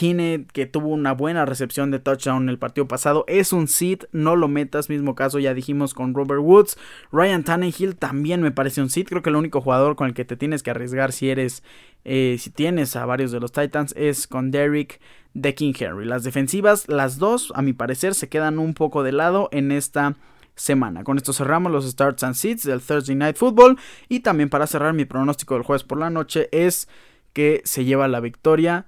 [0.00, 4.36] Hine, que tuvo una buena recepción de touchdown el partido pasado, es un sit, no
[4.36, 4.88] lo metas.
[4.88, 6.76] Mismo caso ya dijimos con Robert Woods.
[7.12, 9.08] Ryan Tannehill también me parece un sit.
[9.08, 11.62] Creo que el único jugador con el que te tienes que arriesgar si eres,
[12.04, 15.00] eh, si tienes a varios de los Titans es con Derrick
[15.32, 16.04] de King Henry.
[16.04, 20.16] Las defensivas, las dos, a mi parecer, se quedan un poco de lado en esta
[20.54, 21.02] semana.
[21.02, 23.78] Con esto cerramos los starts and seats del Thursday Night Football.
[24.08, 26.88] Y también para cerrar mi pronóstico del jueves por la noche es
[27.32, 28.86] que se lleva la victoria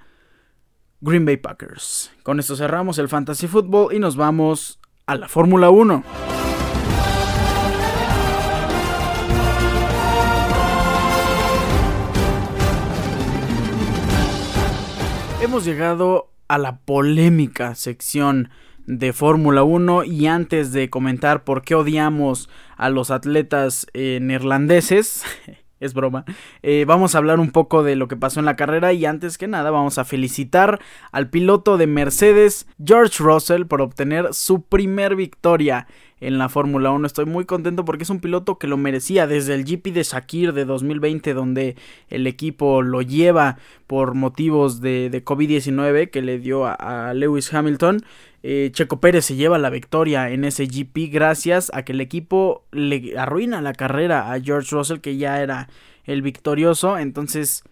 [1.01, 2.13] Green Bay Packers.
[2.23, 6.36] Con esto cerramos el Fantasy Football y nos vamos a la Fórmula 1.
[15.47, 18.51] Hemos llegado a la polémica sección
[18.87, 25.23] de Fórmula 1 y antes de comentar por qué odiamos a los atletas eh, neerlandeses,
[25.79, 26.25] es broma.
[26.65, 29.39] Eh, vamos a hablar un poco de lo que pasó en la carrera y antes
[29.39, 30.81] que nada vamos a felicitar
[31.13, 35.87] al piloto de Mercedes, George Russell, por obtener su primer victoria
[36.21, 37.07] en la Fórmula 1.
[37.07, 40.53] Estoy muy contento porque es un piloto que lo merecía desde el GP de Shakir
[40.53, 41.77] de 2020 donde
[42.09, 48.03] el equipo lo lleva por motivos de, COVID-19 que le dio a, Lewis Hamilton.
[48.43, 52.65] Eh, Checo Pérez se lleva la victoria en ese GP gracias a que el equipo
[52.71, 55.69] le arruina la carrera a George Russell que ya era
[56.05, 56.99] el victorioso.
[56.99, 57.65] Entonces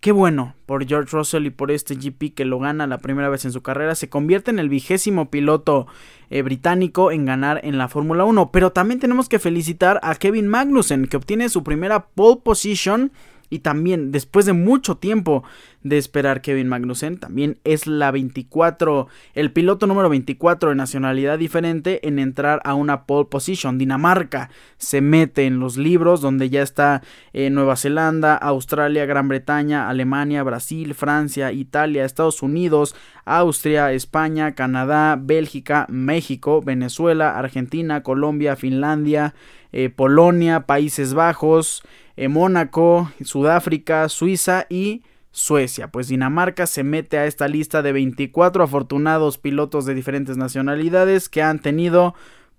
[0.00, 3.44] Qué bueno por George Russell y por este GP que lo gana la primera vez
[3.44, 3.94] en su carrera.
[3.94, 5.86] Se convierte en el vigésimo piloto
[6.28, 8.50] eh, británico en ganar en la Fórmula 1.
[8.50, 13.12] Pero también tenemos que felicitar a Kevin Magnussen que obtiene su primera pole position
[13.48, 15.44] y también, después de mucho tiempo
[15.82, 22.06] de esperar Kevin Magnussen, también es la 24, el piloto número 24 de nacionalidad diferente
[22.08, 23.78] en entrar a una pole position.
[23.78, 29.88] Dinamarca se mete en los libros donde ya está eh, Nueva Zelanda, Australia, Gran Bretaña,
[29.88, 39.34] Alemania, Brasil, Francia, Italia, Estados Unidos, Austria, España, Canadá, Bélgica, México, Venezuela, Argentina, Colombia, Finlandia,
[39.72, 41.82] eh, Polonia, Países Bajos,
[42.28, 45.88] Mónaco, Sudáfrica, Suiza y Suecia.
[45.88, 51.42] Pues Dinamarca se mete a esta lista de 24 afortunados pilotos de diferentes nacionalidades que
[51.42, 52.14] han tenido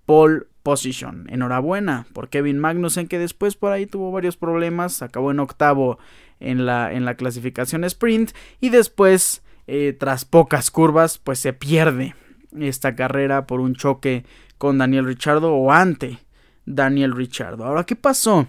[0.06, 1.26] pole position.
[1.28, 5.98] Enhorabuena por Kevin Magnussen que después por ahí tuvo varios problemas, acabó en octavo
[6.40, 8.30] en la, en la clasificación sprint
[8.60, 12.14] y después eh, tras pocas curvas pues se pierde
[12.58, 14.24] esta carrera por un choque
[14.56, 16.18] con Daniel Richardo o ante
[16.64, 17.64] Daniel Richardo.
[17.64, 18.46] Ahora, ¿qué pasó?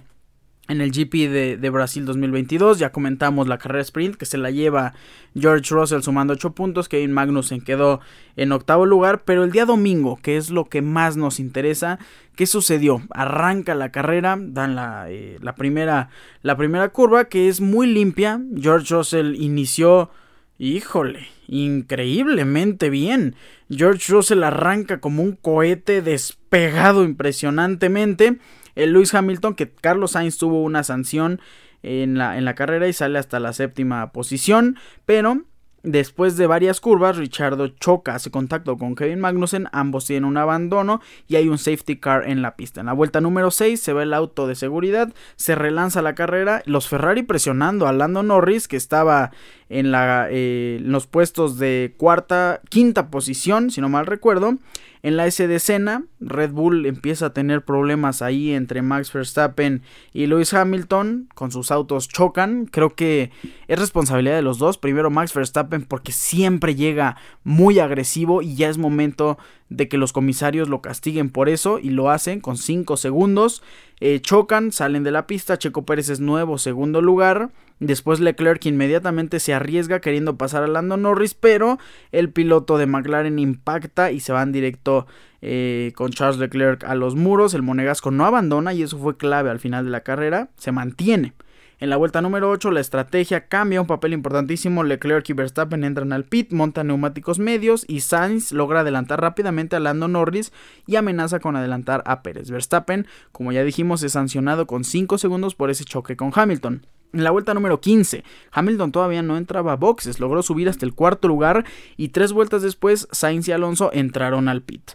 [0.70, 2.80] En el GP de, Brasil 2022.
[2.80, 4.94] Ya comentamos la carrera sprint que se la lleva
[5.38, 6.88] George Russell sumando 8 puntos.
[6.88, 8.00] Kevin Magnussen quedó
[8.38, 9.24] en octavo lugar.
[9.26, 12.00] Pero el día domingo, que es lo que más nos interesa,
[12.36, 13.02] ¿qué sucedió?
[13.10, 16.10] Arranca la carrera, dan la, eh, la, primera,
[16.44, 18.40] la primera curva que es muy limpia.
[18.56, 20.12] George Russell inició,
[20.60, 23.36] híjole, increíblemente bien.
[23.72, 28.38] George Russell arranca como un cohete despegado impresionantemente
[28.84, 31.40] el Lewis Hamilton, que Carlos Sainz tuvo una sanción
[31.84, 35.44] en la, en la carrera y sale hasta la séptima posición, pero
[35.84, 41.00] Después de varias curvas, Richardo choca, hace contacto con Kevin Magnussen, ambos tienen un abandono
[41.26, 42.82] y hay un safety car en la pista.
[42.82, 46.64] En la vuelta número 6 se ve el auto de seguridad, se relanza la carrera,
[46.66, 49.32] los Ferrari presionando a Lando Norris que estaba
[49.70, 54.58] en, la, eh, los puestos de cuarta, quinta posición, si no mal recuerdo,
[55.02, 59.82] en la S de Senna, Red Bull empieza a tener problemas ahí entre Max Verstappen
[60.12, 61.30] y Lewis Hamilton.
[61.34, 62.66] Con sus autos chocan.
[62.66, 63.32] Creo que
[63.70, 64.78] es responsabilidad de los dos.
[64.78, 67.16] Primero Max Verstappen porque siempre llega
[67.46, 69.38] muy agresivo y ya es momento
[69.70, 73.64] de que los comisarios lo castiguen por eso y lo hacen con 5 segundos.
[74.02, 75.58] Eh, chocan, salen de la pista.
[75.58, 77.52] Checo Pérez es nuevo segundo lugar.
[77.80, 81.80] Después Leclerc inmediatamente se arriesga queriendo pasar a Lando Norris, pero
[82.12, 85.08] el piloto de McLaren impacta y se van directo
[85.42, 87.54] eh, con Charles Leclerc a los muros.
[87.54, 90.50] El monegasco no abandona y eso fue clave al final de la carrera.
[90.58, 91.34] Se mantiene.
[91.82, 94.84] En la vuelta número 8 la estrategia cambia un papel importantísimo.
[94.84, 99.80] Leclerc y Verstappen entran al pit, montan neumáticos medios y Sainz logra adelantar rápidamente a
[99.80, 100.52] Lando Norris
[100.86, 102.52] y amenaza con adelantar a Pérez.
[102.52, 106.86] Verstappen, como ya dijimos, es sancionado con 5 segundos por ese choque con Hamilton.
[107.12, 110.94] En la vuelta número 15, Hamilton todavía no entraba a boxes, logró subir hasta el
[110.94, 111.66] cuarto lugar
[111.98, 114.92] y tres vueltas después Sainz y Alonso entraron al pit.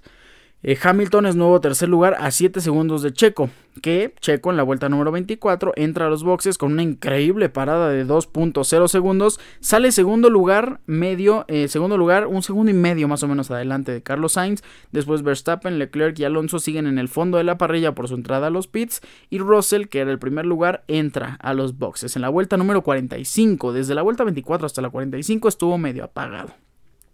[0.67, 3.51] Eh, Hamilton es nuevo tercer lugar a 7 segundos de Checo,
[3.83, 7.91] que Checo en la vuelta número 24 entra a los boxes con una increíble parada
[7.91, 13.23] de 2.0 segundos, sale segundo lugar, medio, eh, segundo lugar, un segundo y medio más
[13.23, 17.37] o menos adelante de Carlos Sainz, después Verstappen, Leclerc y Alonso siguen en el fondo
[17.37, 20.47] de la parrilla por su entrada a los pits y Russell, que era el primer
[20.47, 22.17] lugar, entra a los boxes.
[22.17, 26.64] En la vuelta número 45, desde la vuelta 24 hasta la 45 estuvo medio apagado.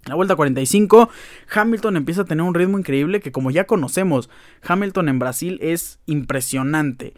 [0.06, 1.10] La vuelta 45,
[1.54, 4.30] Hamilton empieza a tener un ritmo increíble que como ya conocemos,
[4.62, 7.14] Hamilton en Brasil es impresionante.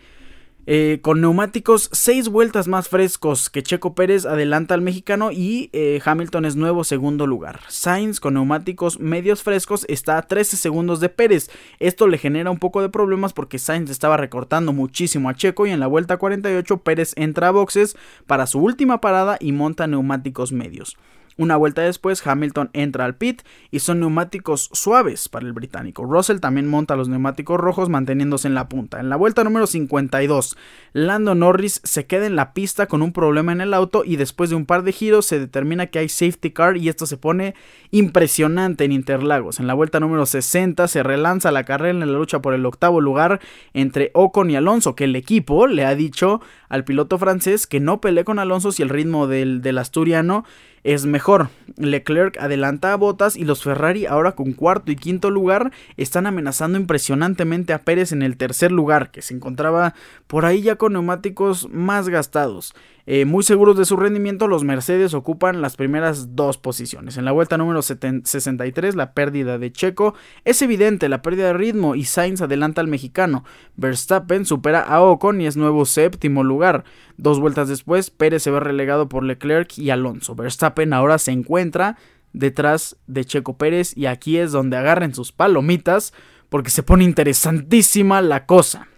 [0.64, 6.00] Eh, con neumáticos 6 vueltas más frescos que Checo Pérez adelanta al mexicano y eh,
[6.04, 7.60] Hamilton es nuevo segundo lugar.
[7.66, 11.50] Sainz con neumáticos medios frescos está a 13 segundos de Pérez.
[11.80, 15.70] Esto le genera un poco de problemas porque Sainz estaba recortando muchísimo a Checo y
[15.70, 17.96] en la vuelta 48 Pérez entra a boxes
[18.28, 20.96] para su última parada y monta neumáticos medios.
[21.36, 26.04] Una vuelta después, Hamilton entra al pit y son neumáticos suaves para el británico.
[26.04, 29.00] Russell también monta los neumáticos rojos manteniéndose en la punta.
[29.00, 30.56] En la vuelta número 52,
[30.92, 34.50] Lando Norris se queda en la pista con un problema en el auto y después
[34.50, 37.54] de un par de giros se determina que hay safety car y esto se pone
[37.90, 39.60] impresionante en Interlagos.
[39.60, 43.00] En la vuelta número 60 se relanza la carrera en la lucha por el octavo
[43.00, 43.40] lugar
[43.72, 48.00] entre Ocon y Alonso, que el equipo le ha dicho al piloto francés que no
[48.00, 50.44] pelee con Alonso si el ritmo del, del asturiano
[50.84, 51.48] es mejor.
[51.76, 56.78] Leclerc adelanta a Botas y los Ferrari ahora con cuarto y quinto lugar están amenazando
[56.78, 59.94] impresionantemente a Pérez en el tercer lugar, que se encontraba
[60.26, 62.74] por ahí ya con neumáticos más gastados.
[63.04, 67.16] Eh, muy seguros de su rendimiento, los Mercedes ocupan las primeras dos posiciones.
[67.16, 70.14] En la vuelta número 63, la pérdida de Checo
[70.44, 73.44] es evidente, la pérdida de ritmo y Sainz adelanta al mexicano.
[73.76, 76.84] Verstappen supera a Ocon y es nuevo séptimo lugar.
[77.16, 80.36] Dos vueltas después, Pérez se ve relegado por Leclerc y Alonso.
[80.36, 81.96] Verstappen ahora se encuentra
[82.32, 86.12] detrás de Checo Pérez y aquí es donde agarren sus palomitas
[86.48, 88.88] porque se pone interesantísima la cosa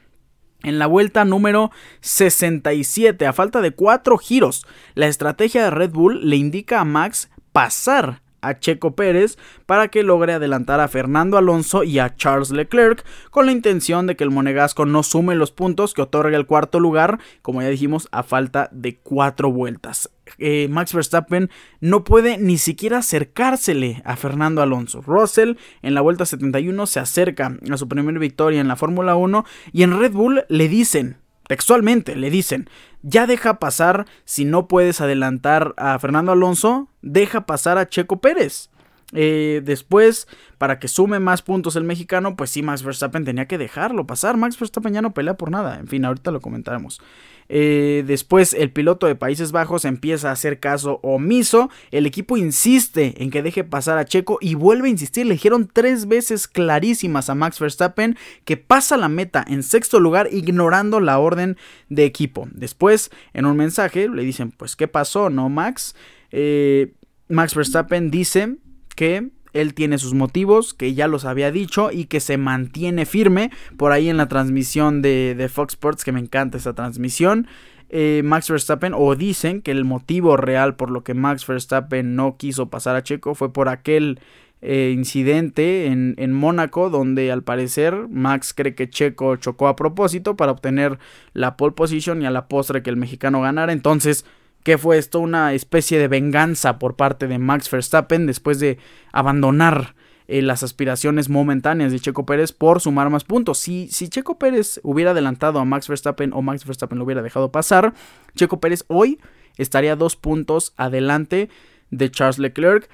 [0.65, 1.71] en la vuelta número
[2.01, 4.67] 67, a falta de cuatro giros.
[4.95, 10.03] La estrategia de Red Bull le indica a Max pasar a Checo Pérez para que
[10.03, 14.31] logre adelantar a Fernando Alonso y a Charles Leclerc con la intención de que el
[14.31, 18.69] monegasco no sume los puntos que otorga el cuarto lugar, como ya dijimos, a falta
[18.73, 20.11] de cuatro vueltas.
[20.39, 21.51] Eh, Max Verstappen
[21.81, 25.01] no puede ni siquiera acercársele a Fernando Alonso.
[25.03, 29.45] Russell en la vuelta 71 se acerca a su primera victoria en la Fórmula 1
[29.73, 32.69] y en Red Bull le dicen, textualmente le dicen,
[33.03, 38.71] ya deja pasar, si no puedes adelantar a Fernando Alonso, deja pasar a Checo Pérez.
[39.15, 40.27] Eh, después,
[40.59, 44.37] para que sume más puntos el mexicano, pues sí, Max Verstappen tenía que dejarlo pasar.
[44.37, 45.79] Max Verstappen ya no pelea por nada.
[45.79, 47.01] En fin, ahorita lo comentaremos.
[47.49, 51.71] Eh, después, el piloto de Países Bajos empieza a hacer caso omiso.
[51.91, 55.27] El equipo insiste en que deje pasar a Checo y vuelve a insistir.
[55.27, 60.29] Le dijeron tres veces clarísimas a Max Verstappen que pasa la meta en sexto lugar,
[60.33, 61.57] ignorando la orden
[61.89, 62.49] de equipo.
[62.51, 65.95] Después, en un mensaje, le dicen: Pues, ¿qué pasó, no, Max?
[66.33, 66.95] Eh,
[67.29, 68.57] Max Verstappen dice
[68.95, 73.51] que él tiene sus motivos, que ya los había dicho y que se mantiene firme
[73.79, 77.47] por ahí en la transmisión de, Fox Sports, que me encanta esa transmisión.
[77.89, 82.37] Eh, Max Verstappen, o dicen que el motivo real por lo que Max Verstappen no
[82.37, 84.19] quiso pasar a Checo fue por aquel
[84.61, 90.37] eh, incidente en, en, Mónaco, donde al parecer Max cree que Checo chocó a propósito
[90.37, 90.99] para obtener
[91.35, 93.73] la pole position y a la postre que el mexicano ganara.
[93.73, 94.25] Entonces,
[94.65, 98.79] que fue esto una especie de venganza por parte de Max Verstappen después de
[99.13, 99.95] abandonar
[100.27, 103.59] eh, las aspiraciones momentáneas de Checo Pérez por sumar más puntos.
[103.59, 107.53] Si, si Checo Pérez hubiera adelantado a Max Verstappen o Max Verstappen lo hubiera dejado
[107.53, 107.93] pasar,
[108.35, 109.21] Checo Pérez hoy
[109.59, 111.51] estaría dos puntos adelante
[111.91, 112.89] de Charles Leclerc.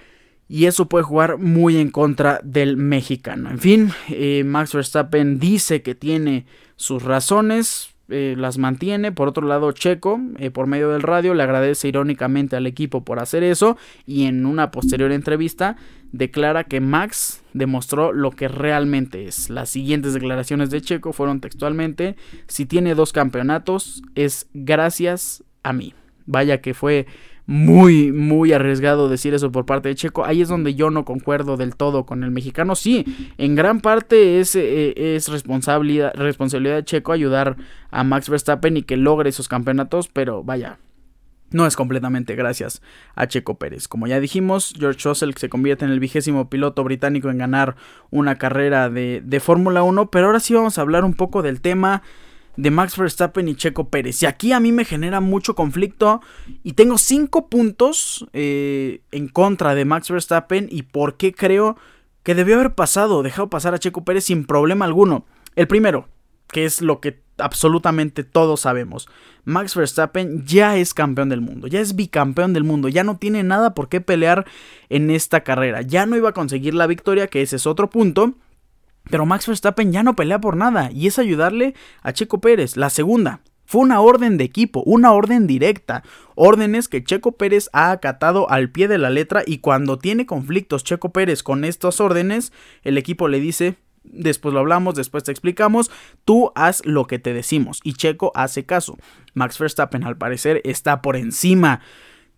[0.49, 3.51] Y eso puede jugar muy en contra del mexicano.
[3.51, 7.95] En fin, eh, Max Verstappen dice que tiene sus razones.
[8.11, 9.13] Eh, las mantiene.
[9.13, 13.21] Por otro lado, Checo, eh, por medio del radio, le agradece irónicamente al equipo por
[13.21, 15.77] hacer eso y en una posterior entrevista
[16.13, 19.49] declara que Max demostró lo que realmente es.
[19.49, 22.17] Las siguientes declaraciones de Checo fueron textualmente,
[22.49, 25.95] si tiene dos campeonatos es gracias a mí.
[26.27, 27.07] Vaya que fue
[27.51, 30.25] muy, muy arriesgado decir eso por parte de Checo.
[30.25, 32.77] Ahí es donde yo no concuerdo del todo con el mexicano.
[32.77, 33.05] Sí,
[33.39, 37.57] en gran parte es, eh, es responsabilidad, responsabilidad de Checo ayudar
[37.91, 40.79] a Max Verstappen y que logre esos campeonatos, pero vaya,
[41.51, 42.83] no es completamente gracias
[43.17, 43.89] a Checo Pérez.
[43.89, 47.75] Como ya dijimos, George Russell se convierte en el vigésimo piloto británico en ganar
[48.11, 51.61] una carrera de, de Fórmula 1, pero ahora sí vamos a hablar un poco del
[51.61, 52.03] tema
[52.57, 54.23] de Max Verstappen y Checo Pérez.
[54.23, 56.21] Y aquí a mí me genera mucho conflicto
[56.63, 61.77] y tengo cinco puntos eh, en contra de Max Verstappen y por qué creo
[62.23, 65.25] que debió haber pasado, dejado pasar a Checo Pérez sin problema alguno.
[65.57, 66.09] El primero,
[66.49, 69.09] que es lo que absolutamente todos sabemos.
[69.45, 73.43] Max Verstappen ya es campeón del mundo, ya es bicampeón del mundo, ya no tiene
[73.43, 74.47] nada por qué pelear
[74.91, 78.35] en esta carrera, ya no iba a conseguir la victoria, que ese es otro punto,
[79.09, 82.77] pero Max Verstappen ya no pelea por nada y es ayudarle a Checo Pérez.
[82.77, 83.41] La segunda,
[83.71, 86.03] fue una orden de equipo, una orden directa,
[86.35, 90.83] órdenes que Checo Pérez ha acatado al pie de la letra y cuando tiene conflictos
[90.83, 95.91] Checo Pérez con estas órdenes, el equipo le dice, después lo hablamos, después te explicamos,
[96.25, 98.99] tú haz lo que te decimos y Checo hace caso.
[99.35, 101.81] Max Verstappen al parecer está por encima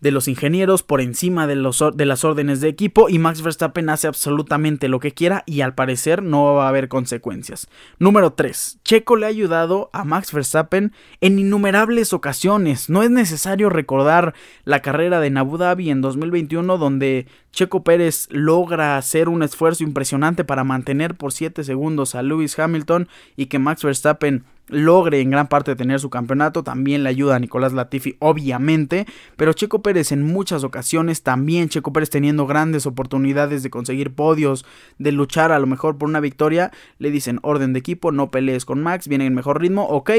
[0.03, 3.89] de los ingenieros por encima de, los, de, las órdenes de equipo y Max Verstappen
[3.89, 7.69] hace absolutamente lo que quiera y al parecer no va a haber consecuencias.
[8.01, 8.81] Número 3.
[8.85, 12.91] Checo le ha ayudado a Max Verstappen en innumerables ocasiones.
[12.91, 14.35] No es necesario recordar
[14.65, 20.43] la carrera de Abu Dhabi en 2021 donde Checo Pérez logra hacer un esfuerzo impresionante
[20.43, 25.49] para mantener por 7 segundos a Lewis Hamilton y que Max Verstappen logre en gran
[25.49, 26.63] parte tener su campeonato.
[26.63, 29.07] También le ayuda a Nicolás Latifi, obviamente.
[29.37, 34.65] Pero Checo Pérez en muchas ocasiones, también Checo Pérez teniendo grandes oportunidades de conseguir podios,
[34.99, 38.65] de luchar a lo mejor por una victoria, le dicen orden de equipo, no pelees
[38.65, 40.11] con Max, viene en mejor ritmo, ok.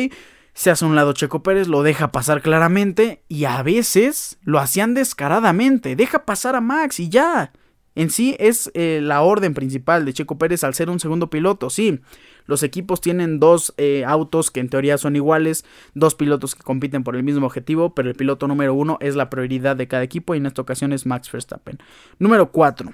[0.53, 4.93] Se hace un lado Checo Pérez, lo deja pasar claramente y a veces lo hacían
[4.93, 5.95] descaradamente.
[5.95, 7.51] Deja pasar a Max y ya.
[7.95, 11.69] En sí es eh, la orden principal de Checo Pérez al ser un segundo piloto,
[11.69, 11.99] sí.
[12.45, 15.63] Los equipos tienen dos eh, autos que en teoría son iguales,
[15.93, 19.29] dos pilotos que compiten por el mismo objetivo, pero el piloto número uno es la
[19.29, 21.79] prioridad de cada equipo y en esta ocasión es Max Verstappen.
[22.19, 22.93] Número 4.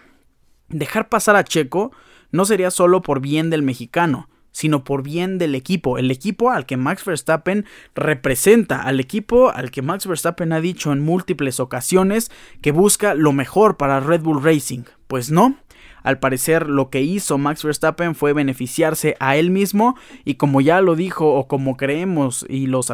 [0.67, 1.91] Dejar pasar a Checo
[2.31, 4.29] no sería solo por bien del mexicano,
[4.59, 9.71] sino por bien del equipo, el equipo al que Max Verstappen representa, al equipo al
[9.71, 12.29] que Max Verstappen ha dicho en múltiples ocasiones
[12.61, 14.81] que busca lo mejor para Red Bull Racing.
[15.07, 15.55] Pues no,
[16.03, 19.95] al parecer lo que hizo Max Verstappen fue beneficiarse a él mismo
[20.25, 22.87] y como ya lo dijo o como creemos y los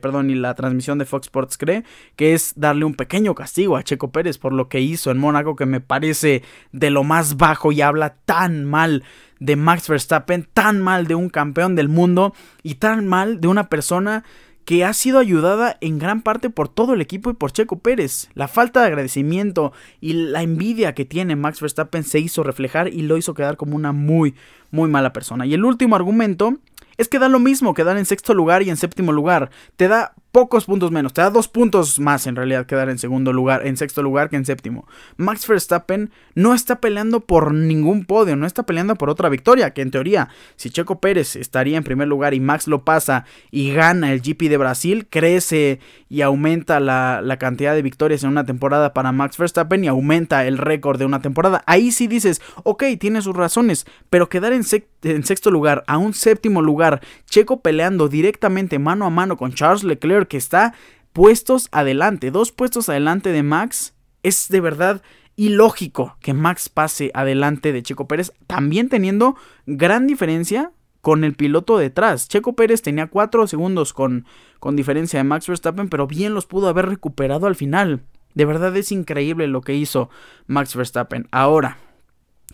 [0.00, 1.84] perdón, y la transmisión de Fox Sports cree
[2.16, 5.56] que es darle un pequeño castigo a Checo Pérez por lo que hizo en Mónaco
[5.56, 6.42] que me parece
[6.72, 9.04] de lo más bajo y habla tan mal
[9.40, 13.68] de Max Verstappen, tan mal de un campeón del mundo y tan mal de una
[13.68, 14.22] persona
[14.64, 18.28] que ha sido ayudada en gran parte por todo el equipo y por Checo Pérez.
[18.34, 23.02] La falta de agradecimiento y la envidia que tiene Max Verstappen se hizo reflejar y
[23.02, 24.34] lo hizo quedar como una muy,
[24.70, 25.46] muy mala persona.
[25.46, 26.58] Y el último argumento
[26.96, 29.50] es que da lo mismo quedar en sexto lugar y en séptimo lugar.
[29.76, 33.32] Te da pocos puntos menos, te da dos puntos más en realidad quedar en segundo
[33.32, 34.86] lugar, en sexto lugar que en séptimo.
[35.16, 39.82] Max Verstappen no está peleando por ningún podio, no está peleando por otra victoria, que
[39.82, 44.12] en teoría, si Checo Pérez estaría en primer lugar y Max lo pasa y gana
[44.12, 48.92] el GP de Brasil, crece y aumenta la, la cantidad de victorias en una temporada
[48.94, 51.62] para Max Verstappen y aumenta el récord de una temporada.
[51.66, 54.62] Ahí sí dices, ok, tiene sus razones, pero quedar en,
[55.02, 59.84] en sexto lugar a un séptimo lugar, Checo peleando directamente mano a mano con Charles
[59.84, 60.74] Leclerc, que está
[61.12, 65.02] puestos adelante, dos puestos adelante de Max, es de verdad
[65.36, 71.78] ilógico que Max pase adelante de Checo Pérez, también teniendo gran diferencia con el piloto
[71.78, 72.28] detrás.
[72.28, 74.26] Checo Pérez tenía 4 segundos con,
[74.58, 78.02] con diferencia de Max Verstappen, pero bien los pudo haber recuperado al final.
[78.34, 80.10] De verdad es increíble lo que hizo
[80.46, 81.26] Max Verstappen.
[81.30, 81.78] Ahora,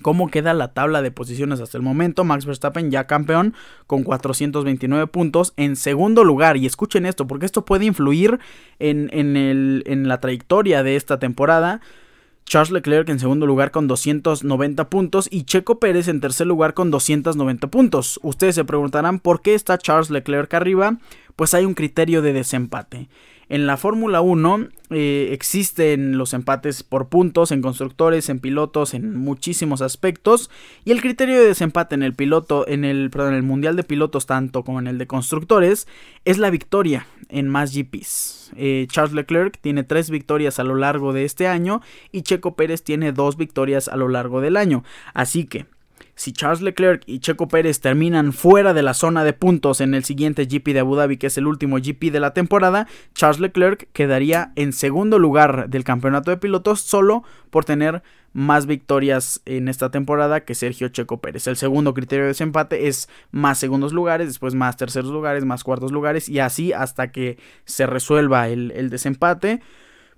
[0.03, 2.25] ¿Cómo queda la tabla de posiciones hasta el momento?
[2.25, 3.55] Max Verstappen ya campeón
[3.87, 6.57] con 429 puntos en segundo lugar.
[6.57, 8.39] Y escuchen esto, porque esto puede influir
[8.79, 11.81] en, en la trayectoria de esta temporada.
[12.47, 16.93] Charles Leclerc en segundo lugar con 290 puntos y Checo Pérez en tercer lugar con
[16.93, 18.21] 290 puntos.
[18.23, 20.99] Ustedes se preguntarán por qué está Charles Leclerc arriba.
[21.35, 23.09] Pues hay un criterio de desempate.
[23.49, 29.17] En la Fórmula 1 eh, existen los empates por puntos en constructores, en pilotos, en
[29.17, 30.51] muchísimos aspectos.
[30.85, 33.85] Y el criterio de desempate en el piloto, en el, perdón, en el mundial de
[33.85, 35.87] pilotos, tanto como en el de constructores,
[36.25, 38.53] es la victoria en más GPs.
[38.57, 42.83] Eh, Charles Leclerc tiene tres victorias a lo largo de este año y Checo Pérez
[42.83, 44.83] tiene dos victorias a lo largo del año.
[45.15, 45.67] Así que
[46.17, 50.03] si Charles Leclerc y Checo Pérez terminan fuera de la zona de puntos en el
[50.03, 53.89] siguiente GP de Abu Dhabi, que es el último GP de la temporada, Charles Leclerc
[53.93, 58.03] quedaría en segundo lugar del campeonato de pilotos solo por tener
[58.33, 61.47] más victorias en esta temporada que Sergio Checo Pérez.
[61.47, 65.93] El segundo criterio de desempate es más segundos lugares, después más terceros lugares, más cuartos
[65.93, 69.61] lugares y así hasta que se resuelva el, el desempate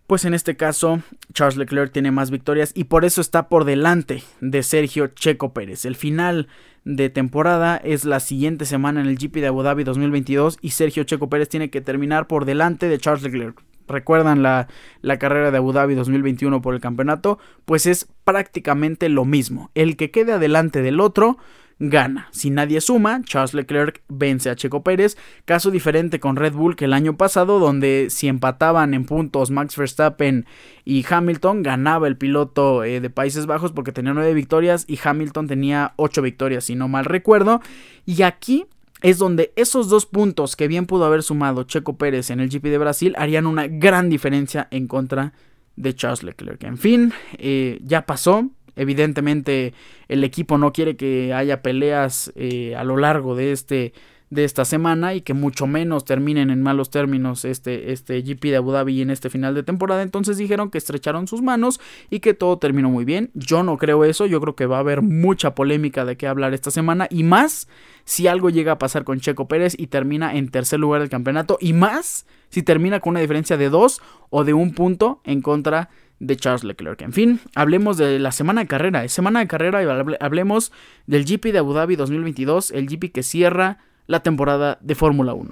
[0.09, 1.03] pues en este caso
[1.35, 5.85] Charles Leclerc tiene más victorias y por eso está por delante de Sergio Checo Pérez.
[5.85, 6.49] El final
[6.87, 11.05] de temporada es la siguiente semana en el GP de Abu Dhabi 2022 y Sergio
[11.05, 13.63] Checo Pérez tiene que terminar por delante de Charles Leclerc.
[13.87, 14.69] ¿Recuerdan la,
[15.03, 17.39] la carrera de Abu Dhabi 2021 por el campeonato?
[17.67, 19.71] Pues es prácticamente lo mismo.
[19.75, 21.37] El que quede adelante del otro
[21.79, 22.29] gana.
[22.33, 26.87] Si nadie suma, Charles Leclerc vence a Checo Pérez, caso diferente con Red Bull que
[26.87, 30.47] el año pasado, donde si empataban en puntos Max Verstappen
[30.85, 35.47] y Hamilton, ganaba el piloto eh, de Países Bajos porque tenía nueve victorias y Hamilton
[35.47, 37.61] tenía ocho victorias, si no mal recuerdo.
[38.05, 38.67] Y aquí
[39.01, 42.65] es donde esos dos puntos que bien pudo haber sumado Checo Pérez en el GP
[42.65, 45.33] de Brasil harían una gran diferencia en contra
[45.77, 46.65] de Charles Leclerc.
[46.65, 49.75] En fin, eh, ya pasó, Evidentemente
[50.09, 53.93] el equipo no quiere que haya peleas eh, a lo largo de este,
[54.31, 58.57] de esta semana y que mucho menos terminen en malos términos este, este GP de
[58.57, 60.03] Abu Dhabi en este final de temporada.
[60.03, 61.81] Entonces dijeron que estrecharon sus manos
[62.11, 63.31] y que todo terminó muy bien.
[63.35, 66.55] Yo no creo eso, yo creo que va a haber mucha polémica de qué hablar
[66.55, 67.69] esta semana y más
[68.05, 71.59] si algo llega a pasar con Checo Pérez y termina en tercer lugar del campeonato
[71.61, 74.01] y más si termina con una diferencia de dos
[74.31, 75.99] o de un punto en contra de
[76.37, 77.03] Charles Leclerc.
[77.03, 79.05] En fin, hablemos de la semana de carrera.
[79.05, 80.73] Es semana de carrera y hablemos
[81.07, 85.51] del GP de Abu Dhabi 2022, el GP que cierra la temporada de Fórmula 1.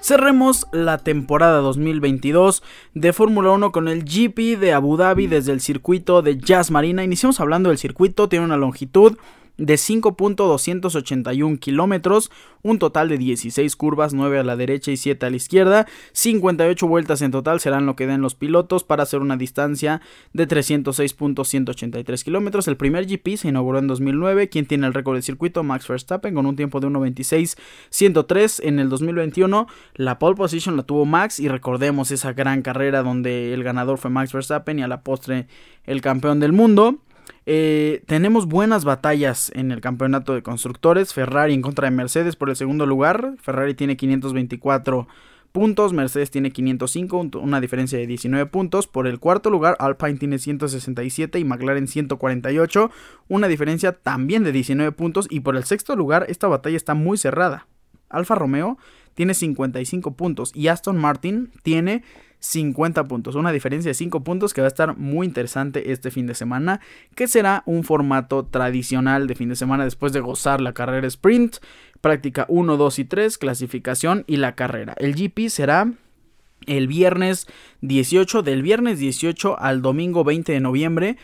[0.00, 2.64] Cerremos la temporada 2022
[2.94, 7.04] de Fórmula 1 con el GP de Abu Dhabi desde el circuito de Jazz Marina.
[7.04, 9.16] Iniciamos hablando del circuito, tiene una longitud
[9.58, 12.30] de 5.281 kilómetros,
[12.62, 16.86] un total de 16 curvas, 9 a la derecha y 7 a la izquierda, 58
[16.86, 20.00] vueltas en total serán lo que den los pilotos para hacer una distancia
[20.32, 22.68] de 306.183 kilómetros.
[22.68, 26.34] El primer GP se inauguró en 2009, quien tiene el récord del circuito, Max Verstappen,
[26.34, 29.66] con un tiempo de 1.26.103 en el 2021.
[29.94, 34.10] La pole position la tuvo Max y recordemos esa gran carrera donde el ganador fue
[34.10, 35.46] Max Verstappen y a la postre
[35.84, 36.98] el campeón del mundo.
[37.44, 41.12] Eh, tenemos buenas batallas en el campeonato de constructores.
[41.12, 43.34] Ferrari en contra de Mercedes por el segundo lugar.
[43.40, 45.08] Ferrari tiene 524
[45.52, 48.86] puntos, Mercedes tiene 505, una diferencia de 19 puntos.
[48.86, 52.90] Por el cuarto lugar, Alpine tiene 167 y McLaren 148,
[53.28, 55.26] una diferencia también de 19 puntos.
[55.30, 57.66] Y por el sexto lugar, esta batalla está muy cerrada.
[58.08, 58.78] Alfa Romeo
[59.14, 62.02] tiene 55 puntos y Aston Martin tiene
[62.42, 63.36] 50 puntos.
[63.36, 66.80] Una diferencia de 5 puntos que va a estar muy interesante este fin de semana.
[67.14, 71.56] Que será un formato tradicional de fin de semana después de gozar la carrera sprint.
[72.00, 74.94] Práctica 1, 2 y 3, clasificación y la carrera.
[74.98, 75.92] El GP será
[76.66, 77.46] el viernes
[77.80, 81.16] 18, del viernes 18 al domingo 20 de noviembre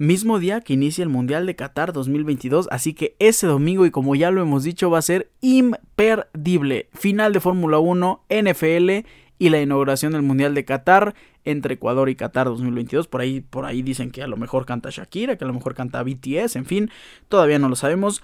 [0.00, 4.14] mismo día que inicia el Mundial de Qatar 2022, así que ese domingo y como
[4.14, 6.88] ya lo hemos dicho va a ser imperdible.
[6.94, 9.06] Final de Fórmula 1, NFL
[9.40, 11.14] y la inauguración del Mundial de Qatar
[11.44, 13.08] entre Ecuador y Qatar 2022.
[13.08, 15.74] Por ahí, por ahí dicen que a lo mejor canta Shakira, que a lo mejor
[15.74, 16.90] canta BTS, en fin,
[17.28, 18.22] todavía no lo sabemos.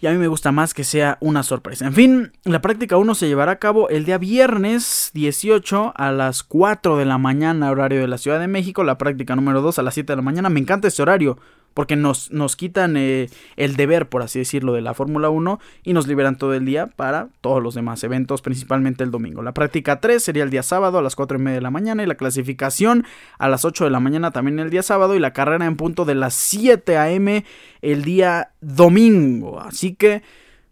[0.00, 1.86] Y a mí me gusta más que sea una sorpresa.
[1.86, 6.42] En fin, la práctica 1 se llevará a cabo el día viernes 18 a las
[6.42, 8.84] 4 de la mañana, horario de la Ciudad de México.
[8.84, 10.48] La práctica número 2 a las 7 de la mañana.
[10.48, 11.38] Me encanta este horario
[11.74, 15.92] porque nos, nos quitan eh, el deber, por así decirlo, de la Fórmula 1 y
[15.92, 19.42] nos liberan todo el día para todos los demás eventos, principalmente el domingo.
[19.42, 22.02] La práctica 3 sería el día sábado a las 4 y media de la mañana
[22.02, 23.04] y la clasificación
[23.38, 26.04] a las 8 de la mañana también el día sábado y la carrera en punto
[26.04, 27.44] de las 7 a.m.
[27.82, 29.60] el día domingo.
[29.60, 30.22] Así que...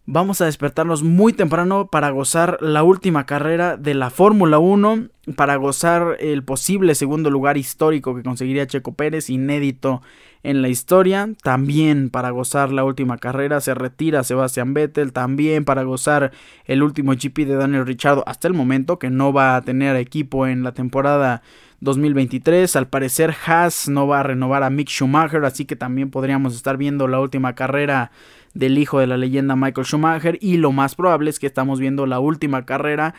[0.05, 5.55] Vamos a despertarnos muy temprano para gozar la última carrera de la Fórmula 1, para
[5.55, 10.01] gozar el posible segundo lugar histórico que conseguiría Checo Pérez, inédito
[10.43, 11.29] en la historia.
[11.41, 15.13] También para gozar la última carrera se retira Sebastian Vettel.
[15.13, 16.31] También para gozar
[16.65, 20.47] el último GP de Daniel Ricciardo hasta el momento que no va a tener equipo
[20.47, 21.43] en la temporada
[21.79, 22.75] 2023.
[22.75, 26.75] Al parecer Haas no va a renovar a Mick Schumacher, así que también podríamos estar
[26.75, 28.11] viendo la última carrera
[28.53, 32.05] del hijo de la leyenda Michael Schumacher y lo más probable es que estamos viendo
[32.05, 33.15] la última carrera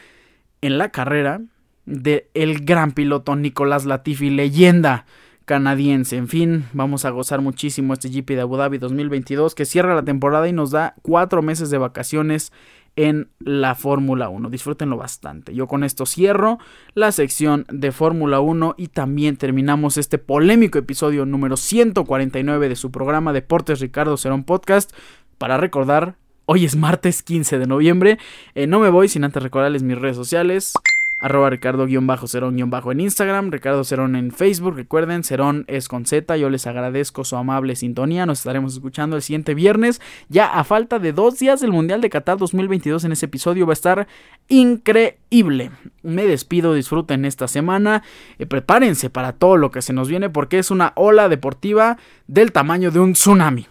[0.61, 1.43] en la carrera
[1.87, 5.05] de el gran piloto Nicolás Latifi, leyenda
[5.45, 6.17] canadiense.
[6.17, 10.05] En fin, vamos a gozar muchísimo este GP de Abu Dhabi 2022 que cierra la
[10.05, 12.53] temporada y nos da cuatro meses de vacaciones
[12.97, 14.51] en la Fórmula 1.
[14.51, 15.55] Disfrútenlo bastante.
[15.55, 16.59] Yo con esto cierro
[16.95, 22.91] la sección de Fórmula 1 y también terminamos este polémico episodio número 149 de su
[22.91, 24.93] programa Deportes Ricardo Cerón Podcast.
[25.39, 26.15] Para recordar,
[26.47, 28.19] hoy es martes 15 de noviembre.
[28.55, 30.73] Eh, no me voy sin antes recordarles mis redes sociales
[31.21, 34.75] arroba ricardo-cerón- en Instagram, Ricardo Cerón en Facebook.
[34.77, 36.37] Recuerden, Cerón es con Z.
[36.37, 38.27] Yo les agradezco su amable sintonía.
[38.27, 40.03] Nos estaremos escuchando el siguiente viernes.
[40.29, 43.73] Ya a falta de dos días del Mundial de Qatar 2022 en ese episodio va
[43.73, 44.07] a estar
[44.49, 45.71] increíble.
[46.03, 48.03] Me despido, disfruten esta semana.
[48.39, 52.53] y prepárense para todo lo que se nos viene porque es una ola deportiva del
[52.53, 53.67] tamaño de un tsunami.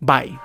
[0.00, 0.38] Bye.